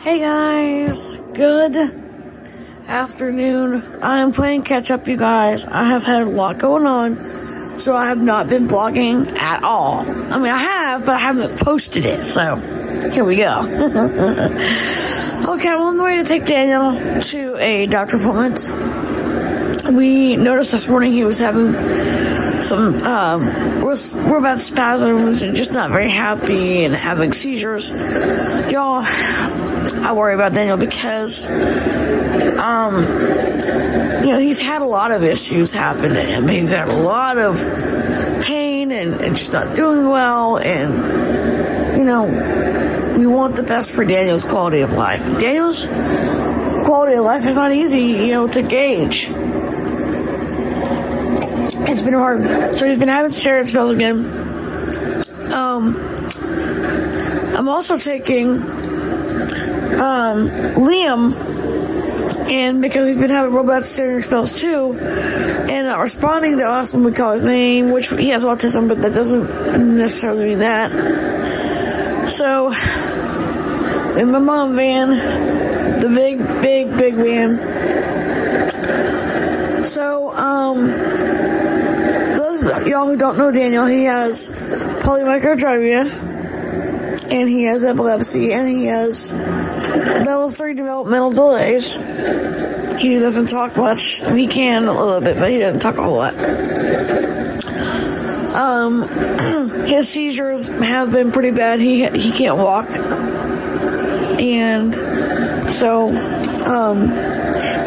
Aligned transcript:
Hey 0.00 0.18
guys, 0.18 1.18
good 1.34 1.76
afternoon. 2.86 4.02
I 4.02 4.20
am 4.20 4.32
playing 4.32 4.62
catch 4.62 4.90
up, 4.90 5.06
you 5.06 5.18
guys. 5.18 5.66
I 5.66 5.84
have 5.84 6.04
had 6.04 6.22
a 6.22 6.30
lot 6.30 6.58
going 6.58 6.86
on, 6.86 7.76
so 7.76 7.94
I 7.94 8.06
have 8.06 8.16
not 8.16 8.48
been 8.48 8.66
vlogging 8.66 9.36
at 9.36 9.62
all. 9.62 9.98
I 9.98 10.38
mean, 10.38 10.50
I 10.50 10.56
have, 10.56 11.04
but 11.04 11.16
I 11.16 11.18
haven't 11.18 11.60
posted 11.60 12.06
it, 12.06 12.24
so 12.24 12.56
here 13.12 13.24
we 13.24 13.36
go. 13.36 13.58
okay, 13.62 13.68
I'm 15.68 15.82
on 15.82 15.98
the 15.98 16.02
way 16.02 16.16
to 16.16 16.24
take 16.24 16.46
Daniel 16.46 17.20
to 17.20 17.58
a 17.58 17.84
doctor 17.84 18.16
appointment. 18.16 18.64
We 19.94 20.36
noticed 20.36 20.72
this 20.72 20.88
morning 20.88 21.12
he 21.12 21.24
was 21.24 21.38
having 21.38 21.74
some 22.62 22.96
um, 23.02 23.82
we're, 23.82 23.96
we're 24.14 24.38
about 24.38 24.58
spasms 24.58 25.42
and 25.42 25.56
just 25.56 25.72
not 25.72 25.90
very 25.90 26.10
happy 26.10 26.84
and 26.84 26.94
having 26.94 27.32
seizures. 27.32 27.88
Y'all, 27.90 29.02
I 29.02 30.12
worry 30.14 30.34
about 30.34 30.52
Daniel 30.52 30.76
because 30.76 31.42
um, 31.44 32.94
you 34.24 34.30
know 34.30 34.38
he's 34.38 34.60
had 34.60 34.82
a 34.82 34.86
lot 34.86 35.10
of 35.10 35.22
issues 35.22 35.72
happen 35.72 36.14
to 36.14 36.22
him. 36.22 36.48
He's 36.48 36.70
had 36.70 36.88
a 36.88 36.96
lot 36.96 37.38
of 37.38 37.56
pain 38.42 38.92
and, 38.92 39.20
and 39.20 39.36
just 39.36 39.52
not 39.52 39.74
doing 39.74 40.08
well, 40.08 40.56
and 40.58 41.96
you 41.96 42.04
know 42.04 43.16
we 43.18 43.26
want 43.26 43.56
the 43.56 43.62
best 43.62 43.92
for 43.92 44.04
Daniel's 44.04 44.44
quality 44.44 44.80
of 44.80 44.92
life. 44.92 45.38
Daniel's 45.38 45.86
quality 46.86 47.14
of 47.14 47.24
life 47.24 47.46
is 47.46 47.54
not 47.54 47.72
easy, 47.72 48.02
you 48.02 48.32
know, 48.32 48.48
to 48.48 48.62
gauge 48.62 49.28
it's 51.88 52.02
been 52.02 52.14
hard. 52.14 52.42
So 52.74 52.86
he's 52.86 52.98
been 52.98 53.08
having 53.08 53.32
staring 53.32 53.66
spells 53.66 53.92
again. 53.92 54.24
Um, 55.52 55.96
I'm 57.56 57.68
also 57.68 57.98
taking 57.98 58.62
um, 60.00 60.48
Liam, 60.76 61.34
and 62.50 62.80
because 62.80 63.06
he's 63.06 63.16
been 63.16 63.30
having 63.30 63.66
bad 63.66 63.84
staring 63.84 64.22
spells 64.22 64.60
too, 64.60 64.98
and 64.98 65.86
not 65.86 65.98
responding 65.98 66.58
to 66.58 66.64
us 66.64 66.94
when 66.94 67.04
we 67.04 67.12
call 67.12 67.32
his 67.32 67.42
name, 67.42 67.90
which 67.90 68.08
he 68.08 68.30
has 68.30 68.44
autism, 68.44 68.88
but 68.88 69.00
that 69.02 69.12
doesn't 69.12 69.96
necessarily 69.96 70.46
mean 70.50 70.60
that. 70.60 70.90
So, 72.30 72.72
in 74.18 74.30
my 74.30 74.38
mom 74.38 74.76
van, 74.76 76.00
the 76.00 76.08
big, 76.08 76.38
big, 76.62 76.96
big 76.96 77.14
van. 77.14 77.58
So, 79.84 80.32
um, 80.32 81.09
y'all 82.62 83.06
who 83.06 83.16
don't 83.16 83.38
know 83.38 83.50
Daniel, 83.50 83.86
he 83.86 84.04
has 84.04 84.48
polymicrogyria, 84.48 86.10
and 87.30 87.48
he 87.48 87.64
has 87.64 87.84
epilepsy, 87.84 88.52
and 88.52 88.68
he 88.68 88.86
has 88.86 89.32
level 89.32 90.50
3 90.50 90.74
developmental 90.74 91.30
delays. 91.30 91.94
He 93.00 93.18
doesn't 93.18 93.46
talk 93.46 93.76
much. 93.76 94.20
he 94.34 94.46
can 94.46 94.86
a 94.86 94.92
little 94.92 95.20
bit, 95.20 95.36
but 95.38 95.50
he 95.50 95.58
doesn't 95.58 95.80
talk 95.80 95.96
a 95.96 96.02
whole 96.02 96.16
lot. 96.16 96.34
Um, 98.54 99.08
his 99.86 100.08
seizures 100.08 100.66
have 100.66 101.12
been 101.12 101.32
pretty 101.32 101.50
bad. 101.52 101.80
He 101.80 102.06
he 102.08 102.30
can't 102.30 102.58
walk, 102.58 102.90
and 104.40 104.92
so 105.70 106.08
um, 106.66 107.08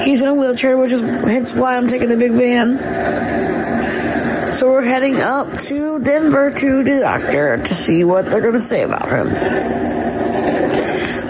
he's 0.04 0.22
in 0.22 0.30
a 0.30 0.34
wheelchair, 0.34 0.78
which 0.78 0.92
is 0.92 1.02
hence 1.02 1.54
why 1.54 1.78
I'm 1.78 1.88
taking 1.88 2.10
the 2.10 2.18
big 2.18 2.32
van. 2.32 3.33
So 4.54 4.70
we're 4.70 4.84
heading 4.84 5.20
up 5.20 5.58
to 5.64 6.00
Denver 6.00 6.52
to 6.52 6.84
the 6.84 7.00
doctor 7.00 7.58
to 7.58 7.74
see 7.74 8.04
what 8.04 8.30
they're 8.30 8.40
going 8.40 8.54
to 8.54 8.62
say 8.62 8.84
about 8.84 9.10
him. 9.10 9.28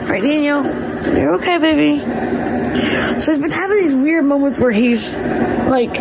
Right, 0.09 0.21
Daniel? 0.21 0.63
You're 0.63 1.35
okay, 1.35 1.57
baby. 1.57 1.99
So 3.21 3.31
he's 3.31 3.39
been 3.39 3.51
having 3.51 3.77
these 3.77 3.95
weird 3.95 4.25
moments 4.25 4.59
where 4.59 4.71
he's 4.71 5.21
like 5.21 5.95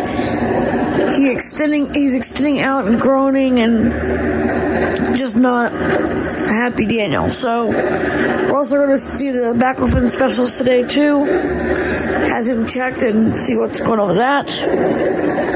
he 1.15 1.31
extending 1.31 1.93
he's 1.93 2.13
extending 2.13 2.59
out 2.59 2.87
and 2.87 2.99
groaning 2.99 3.61
and 3.61 5.15
just 5.17 5.37
not 5.37 5.73
a 5.73 5.77
happy 5.77 6.85
Daniel. 6.85 7.29
So 7.29 7.67
we're 7.67 8.55
also 8.55 8.75
going 8.75 8.89
to 8.89 8.97
see 8.97 9.31
the 9.31 9.53
baclofen 9.53 10.09
specialist 10.09 10.57
today 10.57 10.85
too. 10.85 11.23
Have 11.23 12.45
him 12.45 12.67
checked 12.67 13.01
and 13.01 13.37
see 13.37 13.55
what's 13.55 13.79
going 13.79 14.01
on 14.01 14.09
with 14.09 14.17
that. 14.17 15.52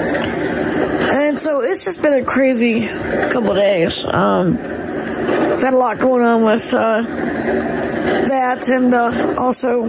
So 1.38 1.62
it's 1.62 1.86
just 1.86 2.02
been 2.02 2.14
a 2.14 2.25
crazy 2.25 2.88
couple 2.88 3.53
days. 3.53 4.03
Um, 4.03 4.58
I've 4.58 5.62
had 5.62 5.75
a 5.75 5.78
lot 5.78 6.00
going 6.00 6.24
on 6.24 6.44
with 6.44 6.74
uh, 6.74 7.03
that, 7.03 8.68
and 8.68 8.92
uh, 8.92 9.36
also 9.38 9.84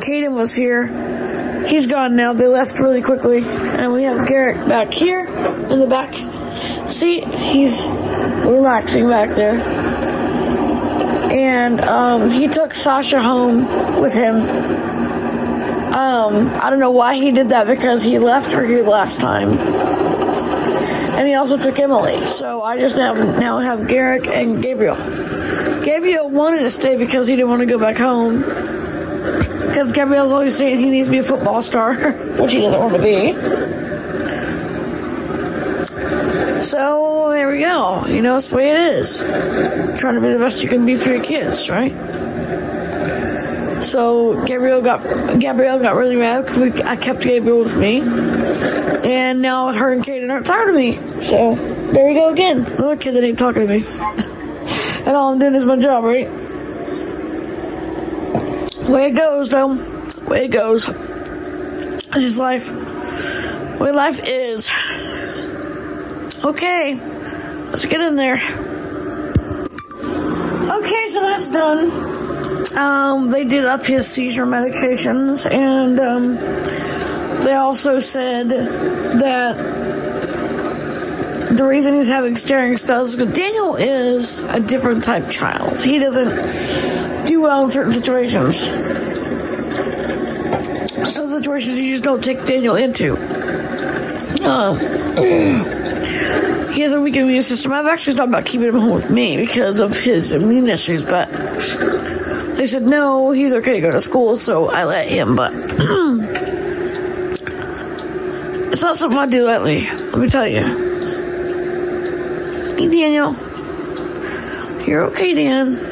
Caden 0.00 0.34
was 0.34 0.52
here. 0.52 1.68
He's 1.68 1.86
gone 1.86 2.16
now. 2.16 2.32
They 2.32 2.48
left 2.48 2.80
really 2.80 3.02
quickly, 3.02 3.44
and 3.44 3.92
we 3.92 4.02
have 4.02 4.26
Garrett 4.26 4.68
back 4.68 4.92
here 4.92 5.26
in 5.26 5.78
the 5.78 5.86
back 5.86 6.12
seat. 6.88 7.24
He's 7.24 7.80
relaxing 7.82 9.08
back 9.08 9.28
there, 9.36 9.60
and 11.30 11.80
um, 11.82 12.30
he 12.30 12.48
took 12.48 12.74
Sasha 12.74 13.22
home 13.22 14.00
with 14.00 14.12
him 14.12 14.91
um, 16.12 16.48
I 16.60 16.68
don't 16.68 16.78
know 16.78 16.90
why 16.90 17.14
he 17.14 17.32
did 17.32 17.48
that 17.48 17.66
because 17.66 18.02
he 18.02 18.18
left 18.18 18.52
her 18.52 18.64
here 18.64 18.84
last 18.86 19.18
time. 19.18 19.52
And 19.52 21.26
he 21.26 21.34
also 21.34 21.56
took 21.56 21.78
Emily. 21.78 22.26
So 22.26 22.62
I 22.62 22.78
just 22.78 22.96
have, 22.96 23.16
now 23.38 23.58
have 23.58 23.88
Garrick 23.88 24.26
and 24.26 24.62
Gabriel. 24.62 24.96
Gabriel 25.82 26.28
wanted 26.28 26.60
to 26.60 26.70
stay 26.70 26.96
because 26.96 27.26
he 27.26 27.36
didn't 27.36 27.48
want 27.48 27.60
to 27.60 27.66
go 27.66 27.78
back 27.78 27.96
home. 27.96 28.40
Because 28.40 29.92
Gabriel's 29.92 30.32
always 30.32 30.56
saying 30.56 30.80
he 30.80 30.90
needs 30.90 31.08
to 31.08 31.12
be 31.12 31.18
a 31.18 31.22
football 31.22 31.62
star, 31.62 31.94
which 32.40 32.52
he 32.52 32.60
doesn't 32.60 32.78
want 32.78 32.94
to 32.94 33.02
be. 33.02 33.32
So 36.62 37.30
there 37.30 37.50
we 37.50 37.60
go. 37.60 38.06
You 38.06 38.20
know, 38.20 38.36
it's 38.36 38.48
the 38.48 38.56
way 38.56 38.70
it 38.70 38.76
is. 38.96 39.16
Trying 39.16 40.14
to 40.14 40.20
be 40.20 40.28
the 40.28 40.38
best 40.38 40.62
you 40.62 40.68
can 40.68 40.84
be 40.84 40.96
for 40.96 41.10
your 41.10 41.24
kids, 41.24 41.70
right? 41.70 41.92
So 43.82 44.44
Gabriel 44.44 44.80
got 44.80 45.02
Gabrielle 45.40 45.80
got 45.80 45.96
really 45.96 46.16
mad 46.16 46.46
because 46.46 46.80
I 46.82 46.96
kept 46.96 47.22
Gabriel 47.22 47.58
with 47.58 47.76
me, 47.76 48.00
and 48.00 49.42
now 49.42 49.72
her 49.72 49.92
and 49.92 50.04
Kaden 50.04 50.30
aren't 50.30 50.46
tired 50.46 50.70
of 50.70 50.76
me. 50.76 50.94
So 51.24 51.56
there 51.56 52.06
we 52.06 52.14
go 52.14 52.32
again, 52.32 52.64
another 52.64 52.96
kid 52.96 53.14
that 53.14 53.24
ain't 53.24 53.38
talking 53.38 53.66
to 53.66 53.68
me, 53.68 53.84
and 55.04 55.08
all 55.08 55.32
I'm 55.32 55.38
doing 55.40 55.54
is 55.54 55.64
my 55.64 55.76
job, 55.76 56.04
right? 56.04 56.30
Way 58.88 59.06
it 59.08 59.16
goes, 59.16 59.48
though. 59.48 59.74
Way 60.28 60.44
it 60.44 60.48
goes. 60.48 60.86
This 60.86 62.24
is 62.24 62.38
life. 62.38 62.70
Way 63.80 63.90
life 63.90 64.20
is. 64.22 64.70
Okay, 66.44 66.94
let's 67.70 67.84
get 67.86 68.00
in 68.00 68.14
there. 68.14 68.36
Okay, 70.78 71.08
so 71.08 71.20
that's 71.20 71.50
done 71.50 72.11
um, 72.76 73.30
they 73.30 73.44
did 73.44 73.64
up 73.64 73.84
his 73.84 74.06
seizure 74.06 74.46
medications, 74.46 75.50
and 75.50 75.98
um, 76.00 76.36
they 77.44 77.54
also 77.54 77.98
said 78.00 78.48
that 78.50 79.56
the 81.56 81.64
reason 81.64 81.94
he's 81.94 82.08
having 82.08 82.36
staring 82.36 82.76
spells 82.76 83.10
is 83.10 83.16
because 83.16 83.34
Daniel 83.34 83.76
is 83.76 84.38
a 84.38 84.60
different 84.60 85.04
type 85.04 85.28
child. 85.28 85.82
He 85.82 85.98
doesn't 85.98 87.26
do 87.26 87.42
well 87.42 87.64
in 87.64 87.70
certain 87.70 87.92
situations. 87.92 88.58
Some 91.12 91.28
situations 91.28 91.78
you 91.78 91.92
just 91.92 92.04
don't 92.04 92.24
take 92.24 92.44
Daniel 92.44 92.76
into. 92.76 93.16
Uh, 94.44 94.74
he 96.72 96.80
has 96.80 96.92
a 96.92 97.00
weak 97.00 97.16
immune 97.16 97.42
system. 97.42 97.72
I've 97.72 97.86
actually 97.86 98.16
thought 98.16 98.28
about 98.28 98.46
keeping 98.46 98.68
him 98.68 98.74
home 98.74 98.94
with 98.94 99.10
me 99.10 99.36
because 99.36 99.78
of 99.78 99.96
his 99.96 100.32
immune 100.32 100.68
issues, 100.68 101.04
but 101.04 101.28
they 102.62 102.68
said, 102.68 102.84
no, 102.84 103.32
he's 103.32 103.52
okay 103.52 103.72
to 103.72 103.80
go 103.80 103.90
to 103.90 103.98
school, 103.98 104.36
so 104.36 104.68
I 104.68 104.84
let 104.84 105.08
him, 105.08 105.34
but 105.34 105.52
it's 108.70 108.82
not 108.82 108.96
something 108.96 109.18
I 109.18 109.26
do 109.26 109.44
lightly, 109.44 109.90
let 109.90 110.16
me 110.16 110.28
tell 110.28 110.46
you. 110.46 110.62
Hey, 112.76 112.88
Daniel. 112.88 113.32
You're 114.86 115.06
okay, 115.06 115.34
Dan. 115.34 115.90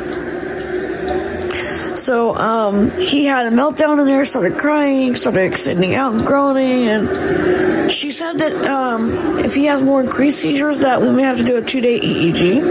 So, 1.99 2.37
um, 2.37 2.93
he 2.93 3.25
had 3.25 3.47
a 3.47 3.51
meltdown 3.51 3.99
in 3.99 4.07
there, 4.07 4.25
started 4.25 4.57
crying, 4.57 5.17
started 5.17 5.47
extending 5.47 5.97
out 5.97 6.13
and 6.15 6.25
groaning, 6.25 6.87
and 6.87 7.91
she 7.91 8.13
said 8.13 8.39
that, 8.39 8.65
um, 8.65 9.41
if 9.41 9.57
he 9.57 9.65
has 9.65 9.83
more 9.83 10.01
increased 10.03 10.39
seizures, 10.39 10.79
that 10.79 11.03
we 11.03 11.11
may 11.11 11.25
have 11.25 11.39
to 11.39 11.43
do 11.43 11.57
a 11.57 11.63
two-day 11.63 11.99
EEG, 11.99 12.63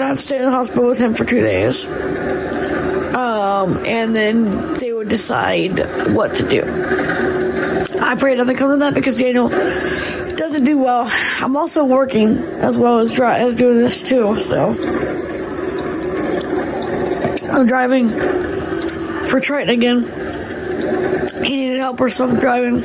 was 0.00 0.16
to 0.16 0.22
stay 0.22 0.38
in 0.38 0.44
the 0.44 0.50
hospital 0.50 0.88
with 0.88 0.98
him 0.98 1.14
for 1.14 1.24
two 1.24 1.40
days. 1.40 1.86
Um, 3.14 3.84
and 3.84 4.14
then 4.16 4.74
they 4.74 4.92
would 4.92 5.08
decide 5.08 5.78
what 6.14 6.36
to 6.36 6.48
do. 6.48 6.62
I 8.00 8.16
pray 8.16 8.32
it 8.32 8.36
doesn't 8.36 8.56
come 8.56 8.70
to 8.70 8.76
that 8.78 8.94
because 8.94 9.18
Daniel 9.18 9.48
doesn't 9.48 10.64
do 10.64 10.78
well. 10.78 11.06
I'm 11.08 11.56
also 11.56 11.84
working 11.84 12.38
as 12.38 12.76
well 12.76 12.98
as, 12.98 13.18
as 13.18 13.54
doing 13.54 13.78
this 13.78 14.06
too, 14.08 14.38
so 14.40 14.70
I'm 17.50 17.66
driving 17.66 18.10
for 19.28 19.40
Triton 19.40 19.70
again. 19.70 21.44
He 21.44 21.56
needed 21.56 21.78
help 21.78 22.00
or 22.00 22.08
something 22.08 22.38
driving. 22.38 22.80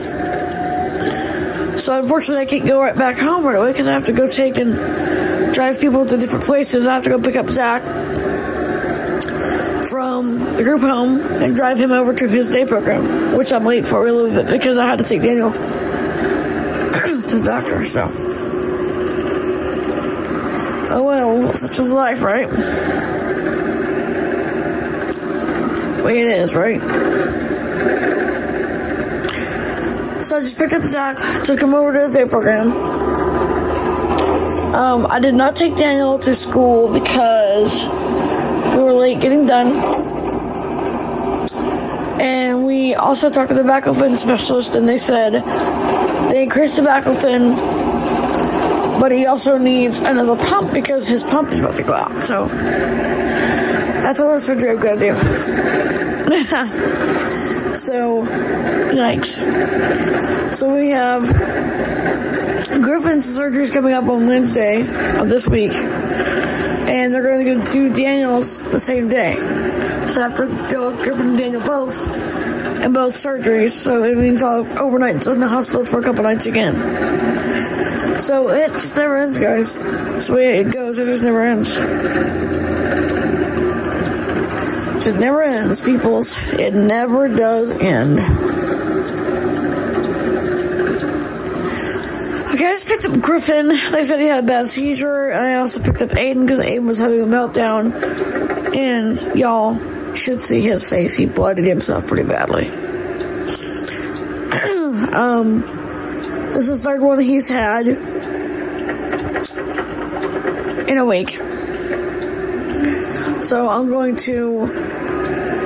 So 1.77 1.97
unfortunately, 1.99 2.43
I 2.43 2.45
can't 2.45 2.67
go 2.67 2.79
right 2.81 2.95
back 2.95 3.17
home 3.17 3.45
right 3.45 3.55
away 3.55 3.71
because 3.71 3.87
I 3.87 3.93
have 3.93 4.05
to 4.05 4.13
go 4.13 4.27
take 4.29 4.57
and 4.57 5.18
drive 5.59 5.81
people 5.81 6.05
to 6.05 6.15
different 6.17 6.45
places. 6.45 6.85
I 6.85 6.93
have 6.93 7.03
to 7.03 7.09
go 7.09 7.21
pick 7.21 7.35
up 7.35 7.49
Zach 7.49 7.83
from 9.89 10.55
the 10.55 10.63
group 10.63 10.79
home 10.79 11.19
and 11.19 11.53
drive 11.53 11.77
him 11.77 11.91
over 11.91 12.13
to 12.13 12.29
his 12.29 12.49
day 12.49 12.65
program, 12.65 13.35
which 13.37 13.51
I'm 13.51 13.65
late 13.65 13.85
for 13.85 14.07
a 14.07 14.11
little 14.13 14.31
bit 14.41 14.47
because 14.47 14.77
I 14.77 14.87
had 14.87 14.99
to 14.99 15.03
take 15.03 15.21
Daniel 15.21 15.51
to 15.51 15.57
the 17.39 17.43
doctor. 17.45 17.83
So, 17.83 18.09
oh 20.91 21.03
well, 21.03 21.53
such 21.53 21.77
is 21.77 21.91
life, 21.91 22.21
right? 22.21 22.49
Way 26.05 26.21
it 26.21 26.27
is, 26.27 26.55
right? 26.55 26.79
So 30.23 30.37
I 30.37 30.39
just 30.39 30.57
picked 30.57 30.71
up 30.71 30.83
Zach, 30.83 31.43
took 31.43 31.59
him 31.59 31.73
over 31.73 31.91
to 31.91 31.99
his 31.99 32.11
day 32.11 32.23
program. 32.23 33.08
Um, 34.73 35.07
I 35.09 35.19
did 35.19 35.33
not 35.33 35.55
take 35.55 35.75
Daniel 35.75 36.19
to 36.19 36.35
school 36.35 36.93
because 36.93 37.85
we 37.85 38.83
were 38.83 38.93
late 38.93 39.19
getting 39.19 39.47
done. 39.47 39.73
And 42.21 42.67
we 42.67 42.93
also 42.93 43.31
talked 43.31 43.49
to 43.49 43.55
the 43.55 43.63
baclofen 43.63 44.15
specialist, 44.15 44.75
and 44.75 44.87
they 44.87 44.99
said 44.99 45.33
they 46.31 46.43
increased 46.43 46.75
the 46.75 46.83
baclofen, 46.83 47.55
but 48.99 49.11
he 49.11 49.25
also 49.25 49.57
needs 49.57 50.01
another 50.01 50.35
pump 50.35 50.71
because 50.71 51.07
his 51.07 51.23
pump 51.23 51.49
is 51.49 51.59
about 51.59 51.73
to 51.75 51.83
go 51.83 51.93
out. 51.93 52.21
So 52.21 52.47
that's 52.47 54.19
all 54.19 54.39
surgery 54.39 54.77
got 54.77 54.99
to 54.99 54.99
do. 54.99 55.13
so, 57.73 58.23
yikes. 58.93 60.53
So 60.53 60.75
we 60.75 60.89
have 60.89 61.23
Griffin's 62.81 63.25
surgery 63.25 63.63
is 63.63 63.69
coming 63.69 63.93
up 63.93 64.07
on 64.07 64.27
Wednesday 64.27 64.81
of 65.19 65.29
this 65.29 65.47
week 65.47 65.73
and 66.89 67.13
they're 67.13 67.21
going 67.21 67.63
to 67.63 67.71
do 67.71 67.93
Daniel's 67.93 68.63
the 68.63 68.79
same 68.79 69.09
day. 69.09 69.35
So 70.07 70.21
I 70.21 70.29
have 70.29 70.35
to 70.37 70.47
deal 70.69 70.89
with 70.89 70.99
Griffin 71.01 71.27
and 71.27 71.37
Daniel 71.37 71.61
both, 71.61 72.07
and 72.07 72.93
both 72.93 73.13
surgeries. 73.13 73.71
So 73.71 74.03
it 74.03 74.17
means 74.17 74.41
I'll 74.41 74.65
overnight 74.79 75.25
in 75.27 75.39
the 75.39 75.47
hospital 75.47 75.85
for 75.85 75.99
a 75.99 76.03
couple 76.03 76.23
nights 76.23 76.47
again. 76.47 78.17
So 78.17 78.49
it 78.49 78.71
just 78.71 78.95
never 78.95 79.17
ends, 79.17 79.37
guys. 79.37 79.83
That's 79.83 80.27
the 80.27 80.33
way 80.33 80.59
it 80.59 80.73
goes. 80.73 80.97
It 80.97 81.05
just 81.05 81.23
never 81.23 81.45
ends. 81.45 81.69
It 84.97 85.03
just 85.03 85.17
never 85.17 85.43
ends, 85.43 85.79
peoples. 85.83 86.35
It 86.37 86.73
never 86.73 87.27
does 87.27 87.69
end. 87.71 88.19
Just 92.59 92.89
picked 92.89 93.05
up 93.05 93.21
Griffin. 93.21 93.69
They 93.69 94.03
said 94.03 94.19
he 94.19 94.25
had 94.25 94.43
a 94.43 94.47
bad 94.47 94.67
seizure. 94.67 95.31
I 95.31 95.55
also 95.55 95.81
picked 95.81 96.01
up 96.01 96.09
Aiden 96.09 96.45
because 96.45 96.59
Aiden 96.59 96.85
was 96.85 96.97
having 96.97 97.21
a 97.21 97.25
meltdown. 97.25 98.75
And 98.75 99.39
y'all 99.39 100.13
should 100.13 100.41
see 100.41 100.59
his 100.59 100.89
face. 100.89 101.15
He 101.15 101.25
blooded 101.25 101.65
himself 101.65 102.07
pretty 102.07 102.27
badly. 102.27 102.67
um, 105.13 105.61
this 106.51 106.67
is 106.67 106.83
the 106.83 106.89
third 106.89 107.01
one 107.01 107.19
he's 107.19 107.47
had 107.47 107.87
in 110.89 110.97
a 110.97 111.05
week. 111.05 111.29
So 113.41 113.69
I'm 113.69 113.89
going 113.89 114.17
to 114.17 114.67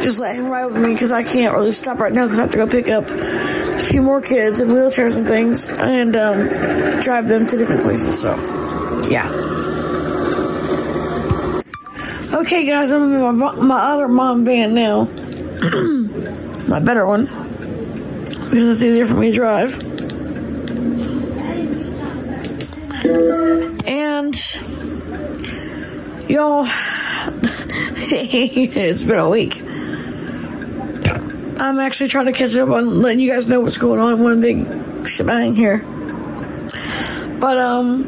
just 0.03 0.19
let 0.19 0.35
him 0.35 0.47
ride 0.47 0.67
with 0.67 0.77
me 0.77 0.93
because 0.93 1.11
I 1.11 1.23
can't 1.23 1.55
really 1.55 1.71
stop 1.71 1.99
right 1.99 2.13
now 2.13 2.25
because 2.25 2.37
I 2.37 2.43
have 2.43 2.51
to 2.51 2.57
go 2.57 2.67
pick 2.67 2.87
up 2.89 3.09
a 3.83 3.85
few 3.85 4.01
more 4.01 4.21
kids 4.21 4.61
in 4.61 4.69
wheelchairs 4.69 5.17
and 5.17 5.27
things 5.27 5.67
and 5.67 6.15
um, 6.15 6.47
drive 7.01 7.27
them 7.27 7.45
to 7.45 7.57
different 7.57 7.81
places. 7.81 8.21
So, 8.21 8.33
yeah. 9.09 9.29
Okay, 12.33 12.65
guys, 12.65 12.91
I'm 12.91 13.13
in 13.13 13.37
my, 13.37 13.51
my 13.55 13.79
other 13.79 14.07
mom 14.07 14.45
van 14.45 14.73
now. 14.73 15.03
my 16.67 16.79
better 16.79 17.05
one. 17.05 17.25
Because 17.25 18.69
it's 18.69 18.83
easier 18.83 19.05
for 19.05 19.15
me 19.15 19.31
to 19.31 19.35
drive. 19.35 19.73
And, 23.85 24.35
y'all, 26.29 26.65
it's 27.97 29.03
been 29.03 29.19
a 29.19 29.29
week. 29.29 29.62
I'm 31.63 31.79
actually 31.79 32.09
trying 32.09 32.25
to 32.25 32.33
catch 32.33 32.53
up 32.57 32.67
on 32.67 33.01
letting 33.01 33.21
you 33.21 33.31
guys 33.31 33.47
know 33.47 33.61
what's 33.61 33.77
going 33.77 33.97
on. 33.97 34.21
One 34.21 34.41
big 34.41 35.07
shebang 35.07 35.55
here. 35.55 35.77
But, 37.39 37.57
um, 37.57 38.03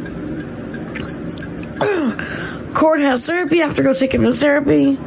Court 2.74 3.00
has 3.00 3.26
therapy. 3.26 3.62
I 3.62 3.68
have 3.68 3.76
to 3.76 3.84
go 3.84 3.94
take 3.94 4.14
him 4.14 4.24
to 4.24 4.34
therapy. 4.34 4.98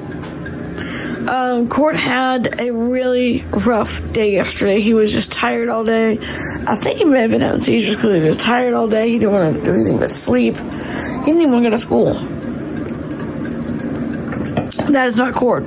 Um, 1.29 1.69
Court 1.69 1.97
had 1.97 2.59
a 2.59 2.73
really 2.73 3.45
rough 3.45 4.01
day 4.15 4.33
yesterday. 4.33 4.81
He 4.81 4.95
was 4.95 5.13
just 5.13 5.31
tired 5.31 5.69
all 5.69 5.85
day. 5.85 6.17
I 6.19 6.75
think 6.77 7.01
he 7.01 7.05
may 7.05 7.21
have 7.21 7.31
been 7.31 7.43
having 7.43 7.61
seizures 7.61 7.97
because 7.97 8.15
he 8.15 8.23
was 8.23 8.39
tired 8.39 8.73
all 8.73 8.89
day. 8.89 9.11
He 9.11 9.19
didn't 9.19 9.35
want 9.35 9.57
to 9.57 9.63
do 9.63 9.75
anything 9.75 9.99
but 9.99 10.09
sleep. 10.09 10.57
He 10.57 10.63
didn't 10.63 11.43
even 11.43 11.53
want 11.53 11.65
to 11.67 11.71
go 11.71 11.77
to 11.77 11.83
school. 11.83 12.15
That 14.91 15.09
is 15.09 15.19
not 15.19 15.35
Court. 15.35 15.65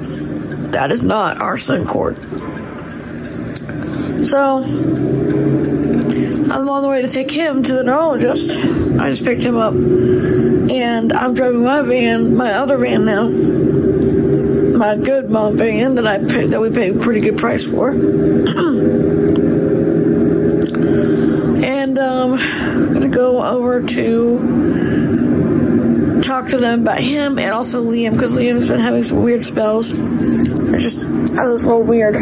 That 0.71 0.91
is 0.91 1.03
not 1.03 1.39
our 1.39 1.59
son 1.59 1.85
Court. 1.85 2.17
So, 4.23 4.63
I'm 6.51 6.67
on 6.67 6.81
the 6.81 6.89
way 6.89 7.01
to 7.01 7.07
take 7.07 7.31
him 7.31 7.63
to 7.63 7.73
the 7.73 7.83
neurologist. 7.83 8.51
I 8.51 9.09
just 9.09 9.23
picked 9.23 9.41
him 9.41 9.55
up. 9.55 9.73
And 9.73 11.13
I'm 11.13 11.33
driving 11.33 11.63
my 11.63 11.81
van, 11.81 12.35
my 12.35 12.53
other 12.53 12.77
van 12.77 13.05
now. 13.05 13.29
My 14.77 14.97
good 14.97 15.29
mom 15.29 15.57
van 15.57 15.95
that 15.95 16.05
I 16.05 16.17
paid, 16.17 16.51
that 16.51 16.59
we 16.59 16.71
paid 16.71 16.97
a 16.97 16.99
pretty 16.99 17.21
good 17.21 17.37
price 17.37 17.65
for. 17.65 17.91
and 21.63 21.97
um, 21.99 22.33
I'm 22.33 22.93
gonna 22.93 23.07
go 23.07 23.43
over 23.43 23.83
to 23.83 26.21
talk 26.21 26.47
to 26.49 26.57
them 26.57 26.81
about 26.81 26.99
him 26.99 27.39
and 27.39 27.51
also 27.51 27.83
Liam 27.83 28.13
because 28.13 28.35
Liam's 28.35 28.67
been 28.67 28.79
having 28.79 29.03
some 29.03 29.21
weird 29.21 29.43
spells. 29.43 29.93
They're 29.93 30.77
just 30.77 31.07
of 31.07 31.35
this 31.35 31.63
world 31.63 31.87
weird. 31.87 32.15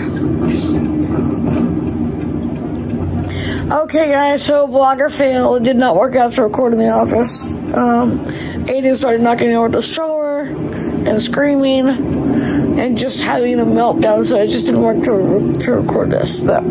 Okay, 3.72 4.10
guys, 4.10 4.44
so 4.44 4.68
blogger 4.68 5.16
fail. 5.16 5.54
It 5.54 5.62
did 5.62 5.78
not 5.78 5.96
work 5.96 6.16
out 6.16 6.34
to 6.34 6.42
record 6.42 6.74
in 6.74 6.80
the 6.80 6.90
office. 6.90 7.44
Um, 7.44 8.26
Aiden 8.66 8.96
started 8.96 9.22
knocking 9.22 9.54
over 9.54 9.70
the 9.70 9.84
stroller 9.84 10.40
and 10.40 11.22
screaming 11.22 11.88
and 11.88 12.98
just 12.98 13.22
having 13.22 13.60
a 13.60 13.66
meltdown, 13.66 14.26
so 14.26 14.42
it 14.42 14.48
just 14.48 14.66
didn't 14.66 14.82
work 14.82 15.04
to, 15.04 15.54
to 15.60 15.74
record 15.74 16.10
this. 16.10 16.40
But 16.40 16.64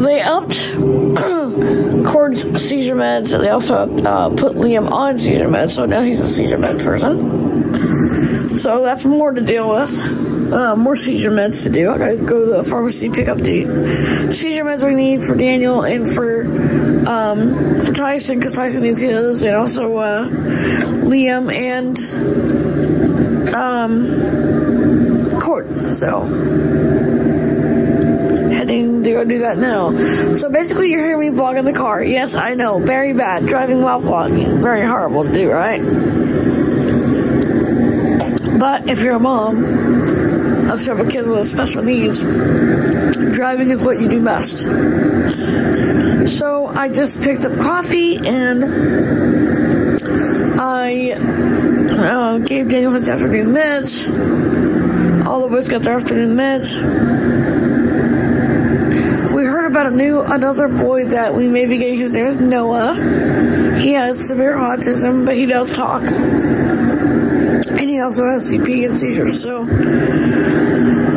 they 0.00 0.20
upped 0.20 0.54
Cord's 2.06 2.42
seizure 2.62 2.94
meds. 2.94 3.36
They 3.36 3.48
also 3.48 3.96
uh, 3.96 4.30
put 4.30 4.52
Liam 4.54 4.88
on 4.92 5.18
seizure 5.18 5.48
meds, 5.48 5.70
so 5.70 5.86
now 5.86 6.02
he's 6.02 6.20
a 6.20 6.28
seizure 6.28 6.56
med 6.56 6.78
person. 6.78 8.54
So 8.54 8.84
that's 8.84 9.04
more 9.04 9.32
to 9.32 9.40
deal 9.40 9.68
with. 9.70 10.35
Uh, 10.52 10.76
more 10.76 10.94
seizure 10.94 11.30
meds 11.30 11.64
to 11.64 11.70
do. 11.70 11.90
I 11.90 11.98
gotta 11.98 12.24
go 12.24 12.44
to 12.44 12.62
the 12.62 12.64
pharmacy 12.64 13.10
pick 13.10 13.26
up 13.26 13.38
the 13.38 13.64
seizure 14.30 14.64
meds 14.64 14.86
we 14.86 14.94
need 14.94 15.24
for 15.24 15.34
Daniel 15.34 15.84
and 15.84 16.08
for 16.08 16.42
um, 17.08 17.80
for 17.80 17.92
Tyson 17.92 18.38
because 18.38 18.54
Tyson 18.54 18.82
needs 18.84 19.00
his, 19.00 19.42
and 19.42 19.56
also 19.56 19.96
uh, 19.96 20.28
Liam 20.28 21.52
and 21.52 21.98
um, 23.54 25.40
Court. 25.40 25.68
So 25.90 26.20
heading 28.52 29.02
to 29.02 29.10
go 29.10 29.24
do 29.24 29.40
that 29.40 29.58
now. 29.58 29.92
So 30.32 30.48
basically, 30.48 30.90
you're 30.90 31.04
hearing 31.04 31.32
me 31.32 31.36
vlog 31.36 31.58
in 31.58 31.64
the 31.64 31.72
car. 31.72 32.04
Yes, 32.04 32.36
I 32.36 32.54
know, 32.54 32.78
very 32.78 33.12
bad. 33.12 33.46
Driving 33.46 33.82
while 33.82 34.00
vlogging, 34.00 34.62
very 34.62 34.86
horrible 34.86 35.24
to 35.24 35.32
do, 35.32 35.50
right? 35.50 35.82
But 38.58 38.88
if 38.88 39.00
you're 39.00 39.16
a 39.16 39.20
mom 39.20 40.35
of 40.76 40.82
several 40.82 41.10
kids 41.10 41.26
with 41.26 41.46
special 41.46 41.82
needs, 41.82 42.20
driving 43.34 43.70
is 43.70 43.82
what 43.82 43.98
you 44.00 44.08
do 44.08 44.22
best. 44.22 44.58
So 46.38 46.66
I 46.66 46.90
just 46.90 47.22
picked 47.22 47.44
up 47.46 47.58
coffee 47.58 48.16
and 48.16 48.62
I 50.60 51.12
uh, 51.12 52.38
gave 52.38 52.68
Daniel 52.68 52.92
his 52.92 53.08
afternoon 53.08 53.54
meds. 53.54 55.24
All 55.24 55.44
of 55.44 55.54
us 55.54 55.66
got 55.68 55.82
their 55.82 55.96
afternoon 55.96 56.36
meds. 56.36 56.74
We 59.34 59.44
heard 59.44 59.66
about 59.70 59.86
a 59.86 59.90
new 59.90 60.20
another 60.20 60.68
boy 60.68 61.06
that 61.06 61.34
we 61.34 61.48
may 61.48 61.64
be 61.66 61.78
getting. 61.78 61.98
His 61.98 62.12
name 62.12 62.26
is 62.26 62.38
Noah. 62.38 63.76
He 63.78 63.92
has 63.92 64.26
severe 64.26 64.56
autism, 64.56 65.24
but 65.24 65.36
he 65.36 65.46
does 65.46 65.74
talk, 65.74 66.02
and 66.02 67.80
he 67.90 67.98
also 68.00 68.24
has 68.24 68.50
CP 68.50 68.84
and 68.86 68.94
seizures. 68.94 69.42
So 69.42 69.64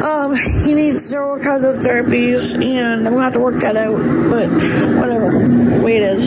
um, 0.09 0.35
he 0.65 0.73
needs 0.73 1.05
several 1.05 1.39
kinds 1.39 1.63
of 1.63 1.75
therapies, 1.75 2.53
and 2.53 3.07
I'm 3.07 3.13
gonna 3.13 3.23
have 3.23 3.33
to 3.33 3.39
work 3.39 3.57
that 3.61 3.77
out. 3.77 3.97
But 4.29 4.49
whatever, 4.49 5.81
way 5.81 5.97
it 5.97 6.03
is, 6.03 6.25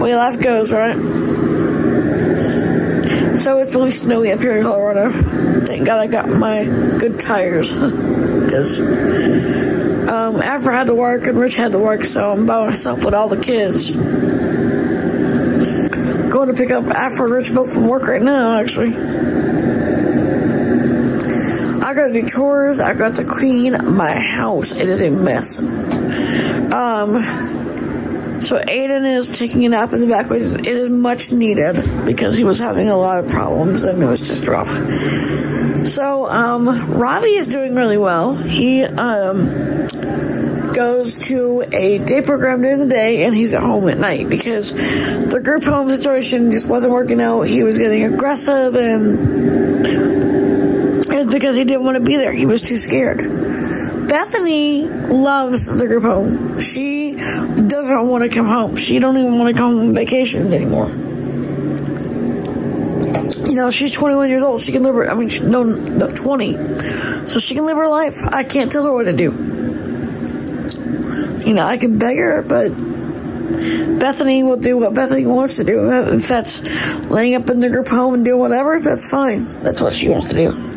way 0.00 0.14
life 0.14 0.40
goes, 0.40 0.72
right? 0.72 0.96
So 3.36 3.58
it's 3.58 3.74
really 3.74 3.90
snowy 3.90 4.32
up 4.32 4.40
here 4.40 4.56
in 4.56 4.64
Colorado. 4.64 5.12
Thank 5.64 5.86
God 5.86 5.98
I 5.98 6.06
got 6.06 6.28
my 6.28 6.64
good 6.98 7.20
tires 7.20 7.72
because 7.74 8.80
um, 10.08 10.42
Afra 10.42 10.76
had 10.76 10.88
to 10.88 10.94
work 10.94 11.26
and 11.26 11.38
Rich 11.38 11.54
had 11.54 11.72
to 11.72 11.78
work, 11.78 12.04
so 12.04 12.30
I'm 12.30 12.46
by 12.46 12.66
myself 12.66 13.04
with 13.04 13.14
all 13.14 13.28
the 13.28 13.36
kids. 13.36 13.90
Going 16.30 16.48
to 16.48 16.54
pick 16.54 16.70
up 16.70 16.84
Afra 16.86 17.26
and 17.26 17.34
Rich 17.34 17.54
both 17.54 17.72
from 17.72 17.86
work 17.86 18.02
right 18.04 18.22
now, 18.22 18.58
actually. 18.60 18.92
I 21.88 21.94
got 21.94 22.08
to 22.08 22.12
do 22.12 22.26
chores. 22.26 22.80
I 22.80 22.92
got 22.92 23.14
to 23.14 23.24
clean 23.24 23.72
my 23.96 24.20
house. 24.20 24.72
It 24.72 24.90
is 24.90 25.00
a 25.00 25.08
mess. 25.08 25.58
Um. 25.58 25.62
So 28.42 28.58
Aiden 28.58 29.16
is 29.16 29.38
taking 29.38 29.64
a 29.64 29.70
nap 29.70 29.94
in 29.94 30.00
the 30.00 30.06
back, 30.06 30.28
which 30.28 30.42
it 30.42 30.66
is 30.66 30.90
much 30.90 31.32
needed 31.32 32.04
because 32.04 32.36
he 32.36 32.44
was 32.44 32.58
having 32.58 32.90
a 32.90 32.96
lot 32.96 33.24
of 33.24 33.30
problems 33.30 33.84
and 33.84 34.02
it 34.02 34.06
was 34.06 34.20
just 34.20 34.46
rough. 34.46 34.68
So 35.88 36.28
um, 36.28 36.92
Robbie 36.92 37.36
is 37.36 37.48
doing 37.48 37.74
really 37.74 37.96
well. 37.96 38.36
He 38.36 38.84
um, 38.84 39.88
goes 40.74 41.26
to 41.28 41.64
a 41.72 41.98
day 41.98 42.20
program 42.20 42.60
during 42.60 42.80
the 42.80 42.94
day 42.94 43.24
and 43.24 43.34
he's 43.34 43.54
at 43.54 43.62
home 43.62 43.88
at 43.88 43.96
night 43.96 44.28
because 44.28 44.74
the 44.74 45.40
group 45.42 45.64
home 45.64 45.88
situation 45.88 46.50
just 46.50 46.68
wasn't 46.68 46.92
working 46.92 47.22
out. 47.22 47.48
He 47.48 47.62
was 47.62 47.78
getting 47.78 48.04
aggressive 48.04 48.74
and 48.74 50.37
because 51.26 51.56
he 51.56 51.64
didn't 51.64 51.84
want 51.84 51.96
to 51.96 52.04
be 52.04 52.16
there. 52.16 52.32
He 52.32 52.46
was 52.46 52.62
too 52.62 52.76
scared. 52.76 53.18
Bethany 54.08 54.88
loves 54.88 55.66
the 55.78 55.86
group 55.86 56.04
home. 56.04 56.60
She 56.60 57.12
doesn't 57.12 58.08
want 58.08 58.24
to 58.24 58.30
come 58.34 58.46
home. 58.46 58.76
She 58.76 58.98
don't 58.98 59.16
even 59.16 59.38
want 59.38 59.54
to 59.54 59.60
come 59.60 59.78
on 59.78 59.94
vacations 59.94 60.52
anymore. 60.52 60.88
You 63.46 63.54
know, 63.54 63.70
she's 63.70 63.92
21 63.92 64.28
years 64.28 64.42
old. 64.42 64.60
She 64.60 64.72
can 64.72 64.82
live 64.82 64.94
her, 64.94 65.10
I 65.10 65.14
mean, 65.14 65.28
she, 65.28 65.40
no, 65.40 65.62
no, 65.62 66.14
20. 66.14 66.52
So 67.28 67.38
she 67.38 67.54
can 67.54 67.66
live 67.66 67.76
her 67.76 67.88
life. 67.88 68.16
I 68.24 68.44
can't 68.44 68.70
tell 68.70 68.84
her 68.84 68.92
what 68.92 69.04
to 69.04 69.12
do. 69.12 69.32
You 71.46 71.54
know, 71.54 71.66
I 71.66 71.78
can 71.78 71.98
beg 71.98 72.16
her, 72.18 72.42
but 72.42 72.76
Bethany 73.98 74.42
will 74.42 74.58
do 74.58 74.78
what 74.78 74.94
Bethany 74.94 75.26
wants 75.26 75.56
to 75.56 75.64
do. 75.64 75.90
If 76.14 76.28
that's 76.28 76.60
laying 77.10 77.34
up 77.34 77.48
in 77.50 77.60
the 77.60 77.70
group 77.70 77.88
home 77.88 78.14
and 78.14 78.24
doing 78.24 78.38
whatever, 78.38 78.80
that's 78.80 79.10
fine. 79.10 79.62
That's 79.62 79.80
what 79.80 79.92
she 79.92 80.08
wants 80.08 80.28
to 80.28 80.34
do. 80.34 80.67